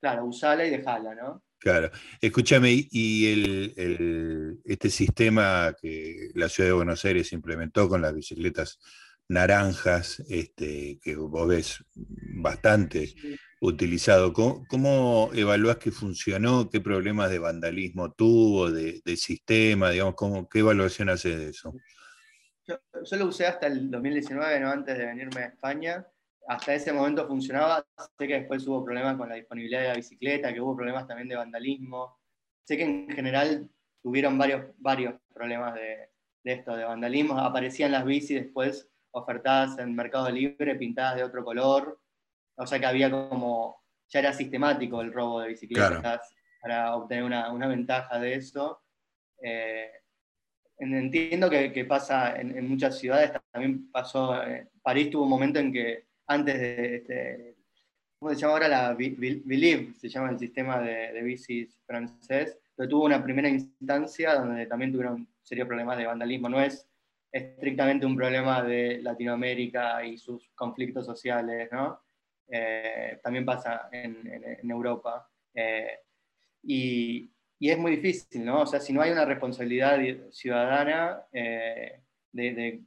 claro, 0.00 0.26
usala 0.26 0.66
y 0.66 0.70
dejala, 0.70 1.14
¿no? 1.14 1.42
Claro. 1.64 1.90
Escúchame, 2.20 2.88
y 2.90 3.32
el, 3.32 4.60
este 4.64 4.90
sistema 4.90 5.74
que 5.80 6.28
la 6.34 6.50
ciudad 6.50 6.68
de 6.68 6.74
Buenos 6.74 7.02
Aires 7.06 7.32
implementó 7.32 7.88
con 7.88 8.02
las 8.02 8.14
bicicletas 8.14 8.78
naranjas, 9.28 10.20
este, 10.28 10.98
que 11.02 11.16
vos 11.16 11.48
ves 11.48 11.82
bastante 11.94 13.14
utilizado. 13.66 14.32
¿Cómo, 14.32 15.30
evalúas 15.34 15.78
que 15.78 15.90
funcionó? 15.90 16.68
¿Qué 16.68 16.80
problemas 16.80 17.30
de 17.30 17.38
vandalismo 17.38 18.12
tuvo, 18.12 18.70
de, 18.70 19.00
sistema? 19.16 19.90
Digamos, 19.90 20.14
¿cómo, 20.14 20.48
¿Qué 20.48 20.60
evaluación 20.60 21.08
hace 21.08 21.36
de 21.36 21.50
eso? 21.50 21.72
Yo, 22.66 22.78
lo 23.16 23.26
usé 23.26 23.46
hasta 23.46 23.66
el 23.66 23.90
2019, 23.90 24.60
¿no? 24.60 24.70
antes 24.70 24.96
de 24.96 25.06
venirme 25.06 25.42
a 25.42 25.46
España. 25.46 26.06
Hasta 26.46 26.74
ese 26.74 26.92
momento 26.92 27.26
funcionaba. 27.26 27.86
Sé 28.18 28.26
que 28.26 28.40
después 28.40 28.66
hubo 28.66 28.84
problemas 28.84 29.16
con 29.16 29.28
la 29.28 29.36
disponibilidad 29.36 29.80
de 29.80 29.88
la 29.88 29.94
bicicleta, 29.94 30.52
que 30.52 30.60
hubo 30.60 30.76
problemas 30.76 31.06
también 31.06 31.28
de 31.28 31.36
vandalismo. 31.36 32.18
Sé 32.64 32.76
que 32.76 32.84
en 32.84 33.08
general 33.10 33.70
tuvieron 34.02 34.36
varios, 34.36 34.66
varios 34.78 35.14
problemas 35.32 35.74
de, 35.74 36.10
de 36.44 36.52
esto, 36.52 36.76
de 36.76 36.84
vandalismo. 36.84 37.38
Aparecían 37.38 37.92
las 37.92 38.04
bicis 38.04 38.42
después 38.42 38.90
ofertadas 39.12 39.78
en 39.78 39.94
Mercado 39.94 40.28
Libre, 40.30 40.74
pintadas 40.74 41.16
de 41.16 41.24
otro 41.24 41.44
color 41.44 42.03
o 42.56 42.66
sea 42.66 42.78
que 42.78 42.86
había 42.86 43.10
como, 43.10 43.82
ya 44.08 44.20
era 44.20 44.32
sistemático 44.32 45.00
el 45.00 45.12
robo 45.12 45.40
de 45.40 45.48
bicicletas 45.48 46.34
para 46.60 46.96
obtener 46.96 47.24
una, 47.24 47.66
ventaja 47.66 48.18
de 48.18 48.34
eso. 48.34 48.80
Eh, 49.42 49.90
entiendo 50.78 51.50
que, 51.50 51.84
pasa 51.84 52.36
en, 52.36 52.68
muchas 52.68 52.98
ciudades, 52.98 53.32
también 53.50 53.90
pasó, 53.90 54.42
eh, 54.42 54.68
París 54.82 55.10
tuvo 55.10 55.24
un 55.24 55.30
momento 55.30 55.58
en 55.58 55.72
que 55.72 56.06
antes 56.26 56.58
de, 56.58 56.96
este, 56.96 57.56
¿cómo 58.18 58.32
se 58.32 58.40
llama 58.40 58.54
ahora? 58.54 58.68
La 58.68 58.94
Believe, 58.94 59.94
se 59.98 60.08
llama 60.08 60.30
el 60.30 60.38
sistema 60.38 60.80
de, 60.80 61.12
de 61.12 61.22
bicis 61.22 61.78
francés, 61.86 62.58
pero 62.74 62.88
tuvo 62.88 63.04
una 63.04 63.22
primera 63.22 63.48
instancia 63.48 64.34
donde 64.34 64.66
también 64.66 64.92
tuvieron 64.92 65.28
serios 65.42 65.68
problemas 65.68 65.98
de 65.98 66.06
vandalismo. 66.06 66.48
No 66.48 66.60
es 66.60 66.88
estrictamente 67.30 68.06
un 68.06 68.16
problema 68.16 68.62
de 68.62 69.00
Latinoamérica 69.02 70.04
y 70.04 70.16
sus 70.16 70.48
conflictos 70.54 71.04
sociales, 71.04 71.68
¿no? 71.72 72.03
Eh, 72.48 73.18
también 73.22 73.44
pasa 73.44 73.88
en, 73.92 74.70
Europa. 74.70 75.28
Eh, 75.54 75.98
y, 76.62 77.30
es 77.60 77.78
muy 77.78 77.96
difícil, 77.96 78.44
¿no? 78.44 78.62
O 78.62 78.66
sea, 78.66 78.78
si 78.78 78.92
no 78.92 79.00
hay 79.00 79.10
una 79.10 79.24
responsabilidad 79.24 79.98
ciudadana 80.30 81.22
eh, 81.32 82.02
de, 82.32 82.82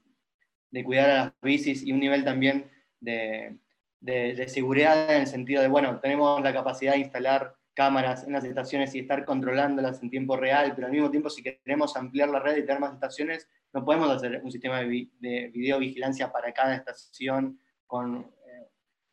cuidar 0.86 1.10
a 1.10 1.16
las 1.16 1.34
bicis 1.42 1.84
y 1.84 1.92
un 1.92 2.00
nivel 2.00 2.24
también 2.24 2.70
de, 3.00 3.58
de, 4.00 4.48
seguridad 4.48 5.16
en 5.16 5.22
el 5.22 5.28
sentido 5.28 5.64
de, 5.64 5.68
bueno, 5.68 6.00
tenemos 6.00 6.42
la 6.44 6.54
capacidad 6.54 6.94
de 6.94 7.00
instalar 7.00 7.56
cámaras 7.74 8.24
en 8.26 8.34
las 8.34 8.44
estaciones 8.44 8.94
y 8.94 9.00
estar 9.00 9.26
controlándolas 9.26 10.02
en 10.04 10.10
tiempo 10.12 10.38
real, 10.38 10.74
pero 10.76 10.88
al 10.88 10.94
mismo 10.94 11.10
tiempo 11.10 11.30
si 11.30 11.42
queremos 11.42 11.96
ampliar 11.96 12.30
la 12.30 12.40
red 12.40 12.58
y 12.58 12.66
tener 12.66 12.80
más 12.80 12.94
estaciones, 12.94 13.48
no 13.74 13.84
podemos 13.84 14.10
hacer 14.10 14.42
un 14.44 14.52
sistema 14.52 14.82
de, 14.82 15.10
de 15.20 15.52
videovigilancia 15.54 16.32
para 16.32 16.52
cada 16.54 16.76
estación 16.76 17.60
con... 17.86 18.32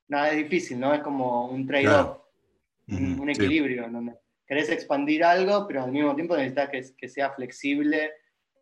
Nada, 0.09 0.31
es 0.31 0.37
difícil, 0.37 0.79
¿no? 0.79 0.93
Es 0.95 1.01
como 1.01 1.49
un 1.49 1.67
trade-off, 1.67 2.19
un, 2.89 3.31
equilibrio, 3.31 3.89
donde 3.89 4.15
querés 4.47 4.69
expandir 4.69 5.25
algo, 5.25 5.67
pero 5.67 5.83
al 5.83 5.93
mismo 5.93 6.15
tiempo 6.15 6.37
necesitas 6.37 6.69
que, 6.69 6.85
que 6.97 7.09
sea 7.09 7.31
flexible 7.31 8.13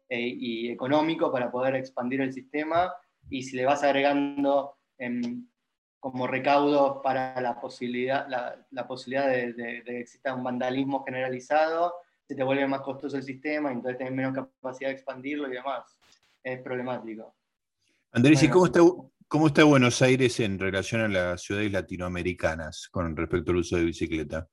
eh, 0.09 0.21
y 0.21 0.71
económico 0.71 1.33
para 1.33 1.51
poder 1.51 1.75
expandir 1.75 2.21
el 2.21 2.33
sistema, 2.33 2.93
y 3.31 3.43
si 3.43 3.57
le 3.57 3.65
vas 3.65 3.83
agregando 3.83 4.77
como 5.99 6.27
recaudo 6.27 7.01
para 7.01 7.41
la 7.41 7.59
posibilidad, 7.59 8.27
la, 8.29 8.87
posibilidad 8.87 9.27
de, 9.29 9.83
que 9.85 10.01
exista 10.01 10.35
un 10.35 10.45
vandalismo 10.45 11.03
generalizado, 11.05 11.95
se 12.29 12.35
te 12.35 12.43
vuelve 12.43 12.67
más 12.67 12.83
costoso 12.83 13.17
el 13.17 13.23
sistema, 13.23 13.73
entonces 13.73 13.97
tienes 13.97 14.15
menos 14.15 14.35
capacidad 14.35 14.91
de 14.91 14.95
expandirlo 14.97 15.49
y 15.49 15.53
demás. 15.53 15.97
Es 16.43 16.61
problemático. 16.61 17.35
Andrés, 18.13 18.43
¿y 18.43 18.49
cómo 18.49 18.67
está, 18.67 18.81
cómo 19.33 19.47
está 19.47 19.65
Buenos 19.65 20.03
Aires 20.03 20.41
en 20.41 20.59
relación 20.59 21.01
a 21.01 21.09
las 21.09 21.41
ciudades 21.41 21.73
latinoamericanas 21.73 22.91
con 22.91 23.17
respecto 23.17 23.51
al 23.51 23.57
uso 23.57 23.77
de 23.77 23.85
bicicleta? 23.85 24.47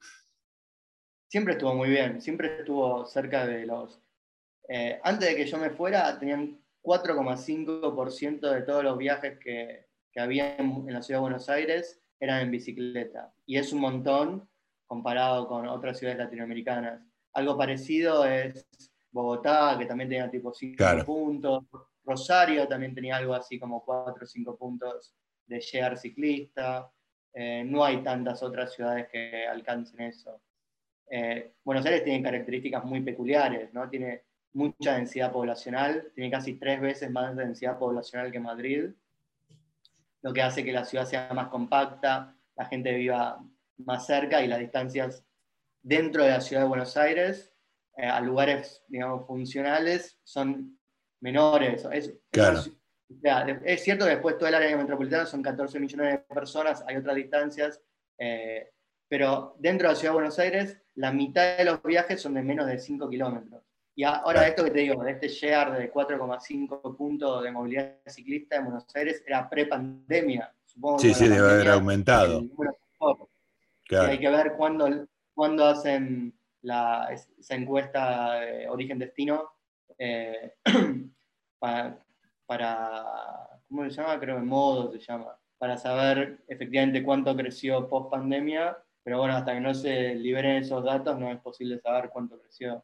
Siempre 1.27 1.55
estuvo 1.55 1.75
muy 1.75 1.89
bien, 1.89 2.21
siempre 2.21 2.59
estuvo 2.59 3.05
cerca 3.05 3.45
de 3.45 3.65
los... 3.65 4.01
Eh, 4.69 4.97
antes 5.03 5.27
de 5.27 5.35
que 5.35 5.45
yo 5.45 5.57
me 5.57 5.71
fuera, 5.71 6.17
tenían 6.17 6.63
4,5% 6.81 8.39
de 8.53 8.61
todos 8.61 8.85
los 8.85 8.97
viajes 8.97 9.37
que, 9.43 9.87
que 10.13 10.19
había 10.21 10.55
en, 10.55 10.85
la 10.87 11.01
ciudad 11.01 11.17
de 11.19 11.23
Buenos 11.23 11.49
Aires 11.49 12.01
eran 12.17 12.39
en 12.39 12.51
bicicleta. 12.51 13.33
Y 13.45 13.57
es 13.57 13.73
un 13.73 13.81
montón 13.81 14.47
comparado 14.85 15.45
con 15.49 15.67
otras 15.67 15.99
ciudades 15.99 16.19
latinoamericanas. 16.19 17.01
Algo 17.33 17.57
parecido 17.57 18.23
es 18.23 18.65
Bogotá, 19.11 19.75
que 19.77 19.85
también 19.85 20.09
tenía 20.09 20.31
tipo 20.31 20.53
5 20.53 21.03
puntos. 21.05 21.65
Rosario 22.09 22.67
también 22.67 22.95
tenía 22.95 23.17
algo 23.17 23.33
así 23.33 23.59
como 23.59 23.85
4 23.85 24.23
o 24.23 24.25
5 24.25 24.57
puntos 24.57 25.13
de 25.45 25.59
share 25.59 25.97
ciclista. 25.97 26.91
Eh, 27.33 27.63
no 27.65 27.83
hay 27.83 28.01
tantas 28.03 28.41
otras 28.41 28.73
ciudades 28.73 29.07
que 29.11 29.45
alcancen 29.45 30.01
eso. 30.01 30.41
Eh, 31.09 31.53
Buenos 31.63 31.85
Aires 31.85 32.03
tiene 32.03 32.23
características 32.23 32.83
muy 32.83 33.01
peculiares, 33.01 33.73
¿no? 33.73 33.87
Tiene 33.89 34.23
mucha 34.53 34.95
densidad 34.95 35.31
poblacional, 35.31 36.11
tiene 36.15 36.31
casi 36.31 36.55
tres 36.55 36.81
veces 36.81 37.11
más 37.11 37.35
densidad 37.35 37.77
poblacional 37.77 38.31
que 38.31 38.39
Madrid, 38.39 38.89
lo 40.21 40.33
que 40.33 40.41
hace 40.41 40.63
que 40.63 40.71
la 40.71 40.85
ciudad 40.85 41.05
sea 41.05 41.31
más 41.33 41.49
compacta, 41.49 42.35
la 42.55 42.65
gente 42.65 42.93
viva 42.93 43.39
más 43.77 44.05
cerca 44.05 44.41
y 44.41 44.47
las 44.47 44.59
distancias 44.59 45.23
dentro 45.81 46.23
de 46.23 46.31
la 46.31 46.41
ciudad 46.41 46.63
de 46.63 46.67
Buenos 46.67 46.97
Aires 46.97 47.53
eh, 47.95 48.05
a 48.05 48.19
lugares, 48.21 48.83
digamos, 48.87 49.27
funcionales 49.27 50.19
son 50.23 50.78
menores. 51.21 51.85
Es, 51.91 52.13
claro. 52.31 52.61
es, 53.63 53.83
cierto 53.83 54.05
que 54.05 54.11
después 54.11 54.37
todo 54.37 54.49
el 54.49 54.55
área 54.55 54.75
metropolitana 54.77 55.25
son 55.25 55.41
14 55.41 55.79
millones 55.79 56.11
de 56.11 56.17
personas, 56.19 56.83
hay 56.87 56.97
otras 56.97 57.15
distancias, 57.15 57.81
eh, 58.17 58.71
pero 59.07 59.55
dentro 59.59 59.87
de 59.87 59.93
la 59.93 59.99
ciudad 59.99 60.13
de 60.13 60.19
Buenos 60.19 60.39
Aires 60.39 60.81
la 60.99 61.13
mitad 61.13 61.57
de 61.57 61.63
los 61.63 61.81
viajes 61.81 62.21
son 62.21 62.33
de 62.33 62.43
menos 62.43 62.67
de 62.67 62.77
5 62.77 63.09
kilómetros. 63.09 63.63
Y 63.95 64.03
ahora 64.03 64.47
esto 64.47 64.65
que 64.65 64.71
te 64.71 64.79
digo, 64.79 65.01
de 65.03 65.11
este 65.11 65.29
share 65.29 65.71
de 65.71 65.91
4,5 65.91 66.95
puntos 66.95 67.43
de 67.43 67.51
movilidad 67.51 67.95
ciclista 68.05 68.57
en 68.57 68.65
Buenos 68.65 68.85
Aires 68.93 69.23
era 69.25 69.49
pre-pandemia. 69.49 70.53
Sí, 70.97 71.13
sí, 71.13 71.27
debe 71.27 71.51
haber 71.51 71.69
aumentado. 71.69 72.43
Y 73.89 73.95
hay 73.95 74.19
que 74.19 74.29
ver 74.29 74.53
cuándo, 74.57 75.65
hacen 75.65 76.37
esa 76.61 77.55
encuesta 77.55 78.39
de 78.41 78.67
origen-destino 78.67 79.49
eh, 79.97 80.53
para, 81.59 81.99
¿cómo 83.67 83.83
se 83.85 83.91
llama? 83.91 84.19
Creo 84.19 84.37
que 84.37 84.43
modo 84.43 84.91
se 84.91 84.99
llama, 84.99 85.37
para 85.57 85.77
saber 85.77 86.43
efectivamente 86.47 87.03
cuánto 87.03 87.35
creció 87.35 87.87
post-pandemia, 87.87 88.77
pero 89.03 89.19
bueno, 89.19 89.35
hasta 89.35 89.53
que 89.53 89.61
no 89.61 89.73
se 89.73 90.15
liberen 90.15 90.57
esos 90.57 90.83
datos 90.83 91.19
no 91.19 91.31
es 91.31 91.39
posible 91.39 91.79
saber 91.79 92.09
cuánto 92.11 92.39
creció. 92.39 92.83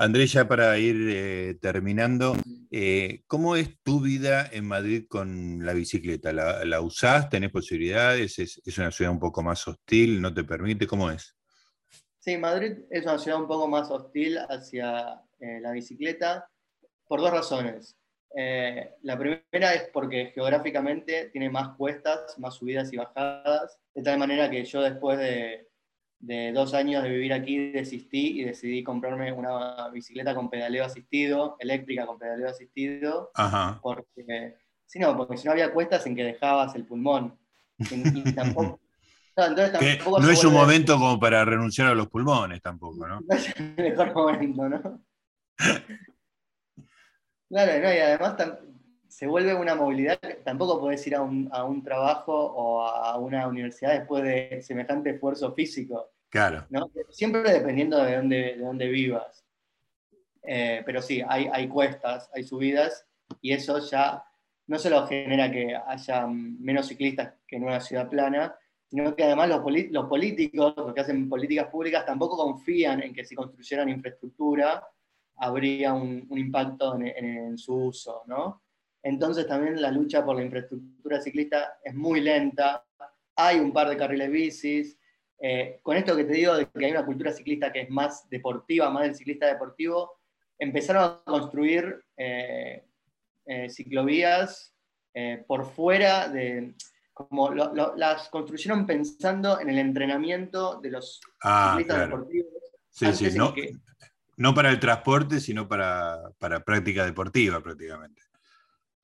Andrés, 0.00 0.32
ya 0.32 0.48
para 0.48 0.78
ir 0.78 0.96
eh, 1.10 1.58
terminando, 1.60 2.34
eh, 2.70 3.22
¿cómo 3.26 3.54
es 3.54 3.82
tu 3.82 4.00
vida 4.00 4.48
en 4.50 4.64
Madrid 4.64 5.04
con 5.06 5.62
la 5.62 5.74
bicicleta? 5.74 6.32
¿La, 6.32 6.80
usás? 6.80 7.28
¿Tenés 7.28 7.50
posibilidades? 7.50 8.38
¿Es, 8.38 8.78
una 8.78 8.90
ciudad 8.90 9.12
un 9.12 9.18
poco 9.18 9.42
más 9.42 9.68
hostil? 9.68 10.22
¿No 10.22 10.32
te 10.32 10.42
permite? 10.42 10.86
¿Cómo 10.86 11.10
es? 11.10 11.36
Sí, 12.18 12.38
Madrid 12.38 12.78
es 12.88 13.04
una 13.04 13.18
ciudad 13.18 13.42
un 13.42 13.46
poco 13.46 13.68
más 13.68 13.90
hostil 13.90 14.38
hacia 14.48 15.20
eh, 15.40 15.60
la 15.60 15.72
bicicleta 15.72 16.48
por 17.06 17.20
dos 17.20 17.30
razones. 17.30 17.96
la 19.02 19.18
primera 19.18 19.74
es 19.74 19.90
porque 19.92 20.30
geográficamente 20.34 21.30
tiene 21.32 21.50
más 21.50 21.76
cuestas, 21.76 22.38
más 22.38 22.54
subidas 22.54 22.92
y 22.92 22.96
bajadas, 22.96 23.78
de 23.94 24.02
tal 24.02 24.18
manera 24.18 24.48
que 24.48 24.64
yo 24.64 24.80
después 24.80 25.18
de 25.18 25.70
de 26.20 26.52
dos 26.52 26.74
años 26.74 27.02
de 27.02 27.08
vivir 27.08 27.32
aquí 27.32 27.72
desistí 27.72 28.40
y 28.40 28.44
decidí 28.44 28.84
comprarme 28.84 29.32
una 29.32 29.88
bicicleta 29.88 30.34
con 30.34 30.50
pedaleo 30.50 30.84
asistido, 30.84 31.56
eléctrica 31.58 32.06
con 32.06 32.18
pedaleo 32.18 32.50
asistido, 32.50 33.32
porque 33.82 34.58
si 34.84 34.98
no, 34.98 35.16
porque 35.16 35.38
si 35.38 35.46
no 35.46 35.52
había 35.52 35.72
cuestas 35.72 36.06
en 36.06 36.14
que 36.14 36.24
dejabas 36.24 36.74
el 36.74 36.84
pulmón. 36.84 37.38
no, 39.38 40.30
es 40.30 40.44
un 40.44 40.52
momento 40.52 40.98
como 40.98 41.18
para 41.18 41.42
renunciar 41.46 41.88
a 41.88 41.94
los 41.94 42.08
pulmones 42.08 42.60
tampoco, 42.60 43.08
¿no? 43.08 43.20
No 43.26 43.34
es 43.34 43.54
el 43.56 43.74
mejor 43.76 44.14
momento, 44.14 44.68
¿no? 44.68 45.02
Claro, 47.48 47.82
no, 47.82 47.94
y 47.94 47.98
además 47.98 48.36
se 49.08 49.26
vuelve 49.26 49.54
una 49.54 49.74
movilidad, 49.74 50.18
tampoco 50.44 50.80
podés 50.80 51.06
ir 51.06 51.16
a 51.16 51.22
un, 51.22 51.48
a 51.52 51.64
un, 51.64 51.82
trabajo 51.82 52.32
o 52.32 52.82
a 52.82 53.18
una 53.18 53.46
universidad 53.48 53.92
después 53.92 54.22
de 54.22 54.62
semejante 54.62 55.10
esfuerzo 55.10 55.52
físico. 55.52 56.12
Claro. 56.28 56.66
Siempre 57.10 57.42
dependiendo 57.52 58.02
de 58.02 58.16
dónde, 58.16 58.36
de 58.36 58.58
dónde 58.58 58.88
vivas. 58.88 59.44
Eh, 60.42 60.82
pero 60.86 61.02
sí, 61.02 61.22
hay, 61.28 61.48
hay 61.52 61.68
cuestas, 61.68 62.30
hay 62.32 62.44
subidas, 62.44 63.06
y 63.40 63.52
eso 63.52 63.78
ya 63.78 64.24
no 64.66 64.78
solo 64.78 65.06
genera 65.06 65.50
que 65.50 65.74
haya 65.74 66.26
menos 66.26 66.86
ciclistas 66.86 67.34
que 67.46 67.56
en 67.56 67.64
una 67.64 67.80
ciudad 67.80 68.08
plana, 68.08 68.54
sino 68.88 69.14
que 69.14 69.24
además 69.24 69.48
los, 69.48 69.62
los 69.90 70.06
políticos, 70.06 70.74
los 70.76 70.94
que 70.94 71.00
hacen 71.00 71.28
políticas 71.28 71.66
públicas, 71.68 72.06
tampoco 72.06 72.36
confían 72.36 73.02
en 73.02 73.12
que 73.12 73.24
si 73.24 73.34
construyeran 73.34 73.88
infraestructura 73.88 74.86
habría 75.40 75.94
un, 75.94 76.26
un 76.28 76.38
impacto 76.38 76.96
en, 76.96 77.06
en, 77.06 77.58
su 77.58 77.74
uso, 77.74 78.22
¿no? 78.26 78.62
Entonces 79.02 79.46
también 79.46 79.80
la 79.80 79.90
lucha 79.90 80.24
por 80.24 80.36
la 80.36 80.44
infraestructura 80.44 81.20
ciclista 81.20 81.78
es 81.82 81.94
muy 81.94 82.20
lenta. 82.20 82.84
Hay 83.36 83.58
un 83.58 83.72
par 83.72 83.88
de 83.88 83.96
carriles 83.96 84.30
bicis. 84.30 84.98
Eh, 85.40 85.80
con 85.82 85.96
esto 85.96 86.14
que 86.14 86.24
te 86.24 86.34
digo 86.34 86.54
de 86.54 86.68
que 86.68 86.84
hay 86.84 86.90
una 86.90 87.06
cultura 87.06 87.32
ciclista 87.32 87.72
que 87.72 87.80
es 87.80 87.90
más 87.90 88.28
deportiva, 88.28 88.90
más 88.90 89.04
del 89.04 89.14
ciclista 89.14 89.46
deportivo, 89.46 90.20
empezaron 90.58 91.02
a 91.04 91.22
construir 91.24 92.04
eh, 92.18 92.84
eh, 93.46 93.70
ciclovías 93.70 94.74
por 95.46 95.64
fuera 95.64 96.28
de... 96.28 96.74
Como 97.12 97.50
las 97.50 98.28
construyeron 98.30 98.86
pensando 98.86 99.60
en 99.60 99.68
el 99.68 99.78
entrenamiento 99.78 100.80
de 100.80 100.90
los 100.90 101.20
ah, 101.42 101.74
ciclistas 101.76 102.08
deportivos. 102.08 102.52
Sí, 102.88 103.12
sí, 103.12 103.36
no, 103.36 103.52
no, 104.40 104.54
para 104.54 104.70
el 104.70 104.80
transporte, 104.80 105.38
sino 105.38 105.68
para, 105.68 106.30
para 106.38 106.60
práctica 106.60 107.04
deportiva 107.04 107.62
prácticamente. 107.62 108.22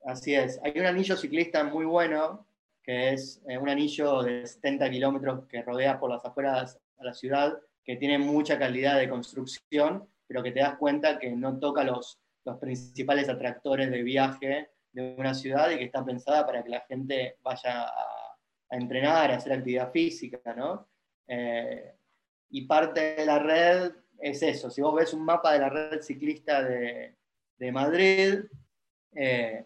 Así 0.06 0.34
es. 0.34 0.58
Hay 0.64 0.72
un 0.76 0.86
anillo 0.86 1.14
ciclista 1.14 1.62
muy 1.62 1.84
bueno, 1.84 2.46
que 2.82 3.12
es 3.12 3.42
eh, 3.46 3.58
un 3.58 3.68
anillo 3.68 4.22
de 4.22 4.46
70 4.46 4.90
kilómetros 4.90 5.46
que 5.46 5.60
rodea 5.60 6.00
por 6.00 6.10
las 6.10 6.24
afueras 6.24 6.78
a 6.98 7.04
la 7.04 7.12
ciudad, 7.12 7.58
que 7.84 7.96
tiene 7.96 8.18
mucha 8.18 8.58
calidad 8.58 8.98
de 8.98 9.10
construcción, 9.10 10.08
pero 10.26 10.42
que 10.42 10.52
te 10.52 10.60
das 10.60 10.78
cuenta 10.78 11.18
que 11.18 11.30
no 11.32 11.58
toca 11.58 11.84
los, 11.84 12.18
los 12.46 12.56
principales 12.56 13.28
atractores 13.28 13.90
de 13.90 14.02
viaje 14.02 14.70
de 14.92 15.16
una 15.18 15.34
ciudad 15.34 15.68
y 15.68 15.76
que 15.76 15.84
está 15.84 16.02
pensada 16.02 16.46
para 16.46 16.64
que 16.64 16.70
la 16.70 16.80
gente 16.88 17.36
vaya 17.42 17.82
a, 17.82 18.36
entrenar, 18.70 19.30
a 19.30 19.36
hacer 19.36 19.52
actividad 19.52 19.92
física, 19.92 20.54
¿no? 20.56 20.88
Eh, 21.28 21.92
y 22.48 22.62
parte 22.62 23.16
de 23.16 23.26
la 23.26 23.38
red 23.38 23.92
es 24.20 24.42
eso. 24.42 24.70
Si 24.70 24.80
vos 24.80 24.94
ves 24.94 25.12
un 25.14 25.24
mapa 25.24 25.52
de 25.52 25.58
la 25.58 25.68
red 25.68 26.00
ciclista 26.02 26.62
de, 26.62 27.14
Madrid, 27.72 28.40
eh, 29.14 29.64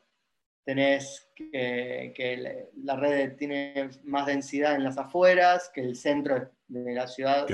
tenés 0.65 1.29
que, 1.35 2.69
la 2.83 2.97
red 2.97 3.37
tiene 3.37 3.91
más 4.05 4.27
densidad 4.27 4.75
en 4.75 4.85
las 4.85 4.99
afueras, 4.99 5.71
que 5.75 5.81
el 5.81 5.97
centro 5.97 6.51
de 6.69 6.95
la 6.95 7.07
ciudad 7.07 7.47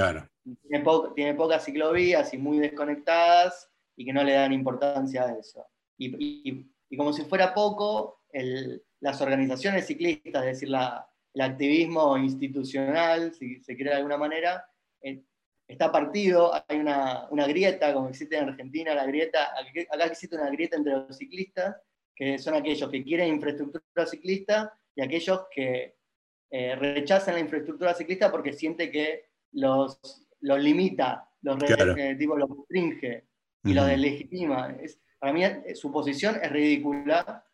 tiene, 1.14 1.34
pocas 1.34 1.64
ciclovías 1.64 2.32
y 2.34 2.38
muy 2.38 2.58
desconectadas 2.58 3.70
y 3.96 4.04
que 4.04 4.12
no 4.12 4.22
le 4.22 4.32
dan 4.32 4.52
importancia 4.52 5.24
a 5.24 5.32
eso. 5.38 5.66
Y, 5.98 6.66
como 6.96 7.12
si 7.12 7.22
fuera 7.24 7.54
poco, 7.54 8.22
las 9.00 9.20
organizaciones 9.20 9.86
ciclistas, 9.86 10.44
es 10.44 10.60
decir, 10.60 10.68
el 10.68 11.40
activismo 11.40 12.16
institucional, 12.16 13.32
si 13.32 13.62
se 13.62 13.74
quiere 13.74 13.90
de 13.90 13.96
alguna 13.96 14.16
manera, 14.16 14.66
eh, 15.02 15.22
está 15.68 15.90
partido, 15.90 16.52
hay 16.68 16.78
una, 16.78 17.28
grieta, 17.46 17.92
como 17.92 18.08
existe 18.08 18.36
en 18.36 18.48
Argentina, 18.48 18.94
la 18.94 19.06
grieta, 19.06 19.50
acá 19.90 20.04
existe 20.04 20.36
una 20.36 20.50
grieta 20.50 20.76
entre 20.76 20.92
los 20.92 21.16
ciclistas, 21.16 21.76
que 22.14 22.38
son 22.38 22.54
aquellos 22.54 22.90
que 22.90 23.02
quieren 23.02 23.28
infraestructura 23.28 24.06
ciclista 24.06 24.78
y 24.94 25.02
aquellos 25.02 25.46
que 25.54 25.96
eh, 26.50 26.76
rechazan 26.76 27.34
la 27.34 27.40
infraestructura 27.40 27.94
ciclista 27.94 28.30
porque 28.30 28.52
siente 28.52 28.90
que 28.90 29.26
los, 29.52 30.00
los 30.40 30.58
limita, 30.60 31.28
los, 31.42 31.56
eh, 31.64 32.16
los 32.18 32.48
restringe 32.48 33.26
y 33.64 33.74
los 33.74 33.86
deslegitima. 33.86 34.74
Es, 34.80 34.98
para 35.18 35.32
mí 35.32 35.44
eh, 35.44 35.74
su 35.74 35.90
posición 35.92 36.38
es 36.42 36.50
ridícula, 36.50 37.44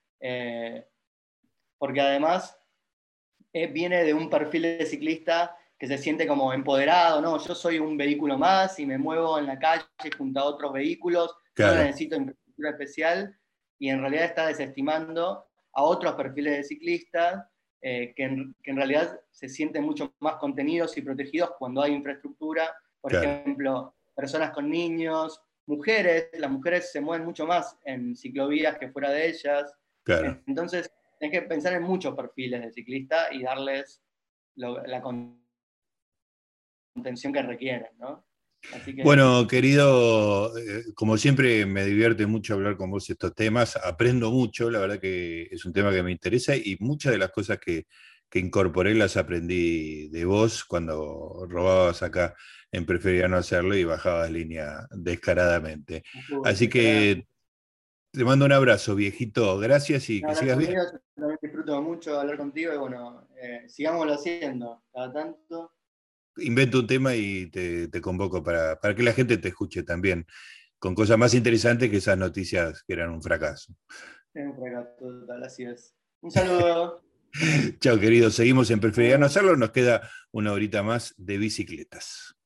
porque 1.79 2.01
además 2.01 2.57
viene 3.53 4.05
de 4.05 4.15
un 4.15 4.31
perfil 4.31 4.63
de 4.63 4.87
ciclista 4.87 5.57
que 5.83 5.89
se 5.89 5.99
siente 5.99 6.29
como 6.29 6.53
empoderado, 6.53 7.21
no, 7.21 7.45
yo 7.45 7.57
soy 7.57 7.81
un 7.81 7.97
vehículo 7.97 8.39
más 8.39 8.79
y 8.79 8.87
me 8.87 8.99
muevo 8.99 9.37
en 9.41 9.49
la 9.49 9.59
calle 9.59 9.85
junto 10.17 10.39
a 10.39 10.45
otros 10.45 10.73
vehículos, 10.73 11.35
no 11.59 11.75
necesito 11.75 12.15
infraestructura 12.15 12.71
especial, 12.71 13.37
y 13.81 13.89
en 13.89 14.01
realidad 14.01 14.27
está 14.27 14.47
desestimando 14.47 15.45
a 15.73 15.83
otros 15.83 16.15
perfiles 16.15 16.57
de 16.57 16.63
ciclistas 16.63 17.45
eh, 17.81 18.15
que, 18.15 18.23
en, 18.23 18.77
realidad 18.77 19.19
se 19.33 19.49
sienten 19.49 19.83
mucho 19.83 20.15
más 20.21 20.37
contenidos 20.37 20.97
y 20.97 21.03
protegidos 21.03 21.51
cuando 21.59 21.83
hay 21.83 21.95
infraestructura, 21.95 22.73
por 23.01 23.17
ejemplo, 23.17 23.93
personas 24.15 24.53
con 24.53 24.71
niños, 24.71 25.43
mujeres, 25.67 26.29
las 26.35 26.51
mujeres 26.53 26.93
se 26.93 27.01
mueven 27.01 27.27
mucho 27.27 27.45
más 27.45 27.77
en 27.85 28.15
ciclovías 28.15 28.79
que 28.79 28.93
fuera 28.93 29.11
de 29.11 29.31
ellas. 29.31 29.75
Entonces, 30.47 30.93
hay 31.21 31.29
que 31.29 31.43
pensar 31.43 31.73
en 31.73 31.83
muchos 31.83 32.15
perfiles 32.15 32.63
de 32.63 32.71
ciclista 32.71 33.35
y 33.35 33.43
darles 33.43 34.01
la 34.55 35.03
contención 36.93 37.33
que 37.33 37.43
requieren, 37.43 37.91
¿no? 37.99 38.25
Bueno, 39.03 39.47
querido, 39.49 40.57
eh, 40.57 40.85
como 40.95 41.17
siempre 41.17 41.67
me 41.67 41.85
divierte 41.85 42.27
mucho 42.27 42.55
hablar 42.55 42.77
con 42.77 42.91
vos 42.91 43.11
estos 43.11 43.35
temas, 43.35 43.77
aprendo 43.77 44.31
mucho, 44.31 44.71
la 44.71 44.79
verdad 44.79 45.01
que 45.01 45.49
es 45.51 45.65
un 45.65 45.73
tema 45.73 45.91
que 45.91 46.03
me 46.03 46.13
interesa 46.13 46.55
y 46.55 46.77
muchas 46.79 47.13
de 47.13 47.19
las 47.19 47.31
cosas 47.31 47.59
que, 47.59 47.87
incorporé 48.35 48.95
las 48.95 49.19
aprendí 49.19 50.09
de 50.09 50.25
vos 50.25 50.65
cuando 50.65 51.45
robabas 51.51 52.03
acá 52.03 52.35
en 52.71 52.87
Prefería 52.87 53.29
no 53.29 53.37
hacerlo 53.37 53.77
y 53.77 53.85
bajabas 53.85 54.31
línea 54.31 54.87
descaradamente. 54.91 56.03
Así 56.43 56.67
que 56.67 57.27
te 58.11 58.25
mando 58.25 58.47
un 58.47 58.53
abrazo, 58.53 58.95
viejito, 58.95 59.59
gracias 59.59 60.09
y 60.09 60.23
que 60.23 60.35
sigas 60.35 60.57
bien. 60.57 60.75
disfruto 61.43 61.83
mucho 61.83 62.19
hablar 62.19 62.39
contigo 62.39 62.73
y 62.73 62.79
bueno, 62.79 63.29
eh, 63.37 63.69
sigámoslo 63.69 64.15
haciendo 64.15 64.83
cada 64.95 65.13
tanto 65.13 65.73
invento 66.39 66.81
un 66.81 66.87
tema 66.87 67.15
y 67.15 67.51
te, 67.51 68.01
convoco 68.01 68.43
para, 68.43 68.79
que 68.95 69.03
la 69.03 69.13
gente 69.13 69.39
te 69.39 69.49
escuche 69.49 69.83
también, 69.83 70.27
con 70.79 70.95
cosas 70.95 71.19
más 71.19 71.35
interesantes 71.35 71.91
que 71.91 71.99
esas 71.99 72.19
noticias 72.19 72.83
que 72.85 72.95
eran 72.95 73.11
un 73.11 73.23
fracaso. 73.23 73.75
un 74.35 74.55
fracaso 74.57 74.91
total, 74.99 75.45
así 75.45 75.65
es. 75.65 75.95
Un 76.21 76.31
saludo. 76.31 77.03
Chao, 77.81 77.99
querido. 77.99 78.31
Seguimos 78.31 78.71
en 78.71 78.81
Preferir 78.81 79.19
no 79.19 79.27
hacerlo. 79.27 79.57
Nos 79.57 79.71
queda 79.71 80.09
una 80.31 80.53
horita 80.53 80.83
más 80.83 81.15
de 81.17 81.39
bicicletas. 81.39 82.37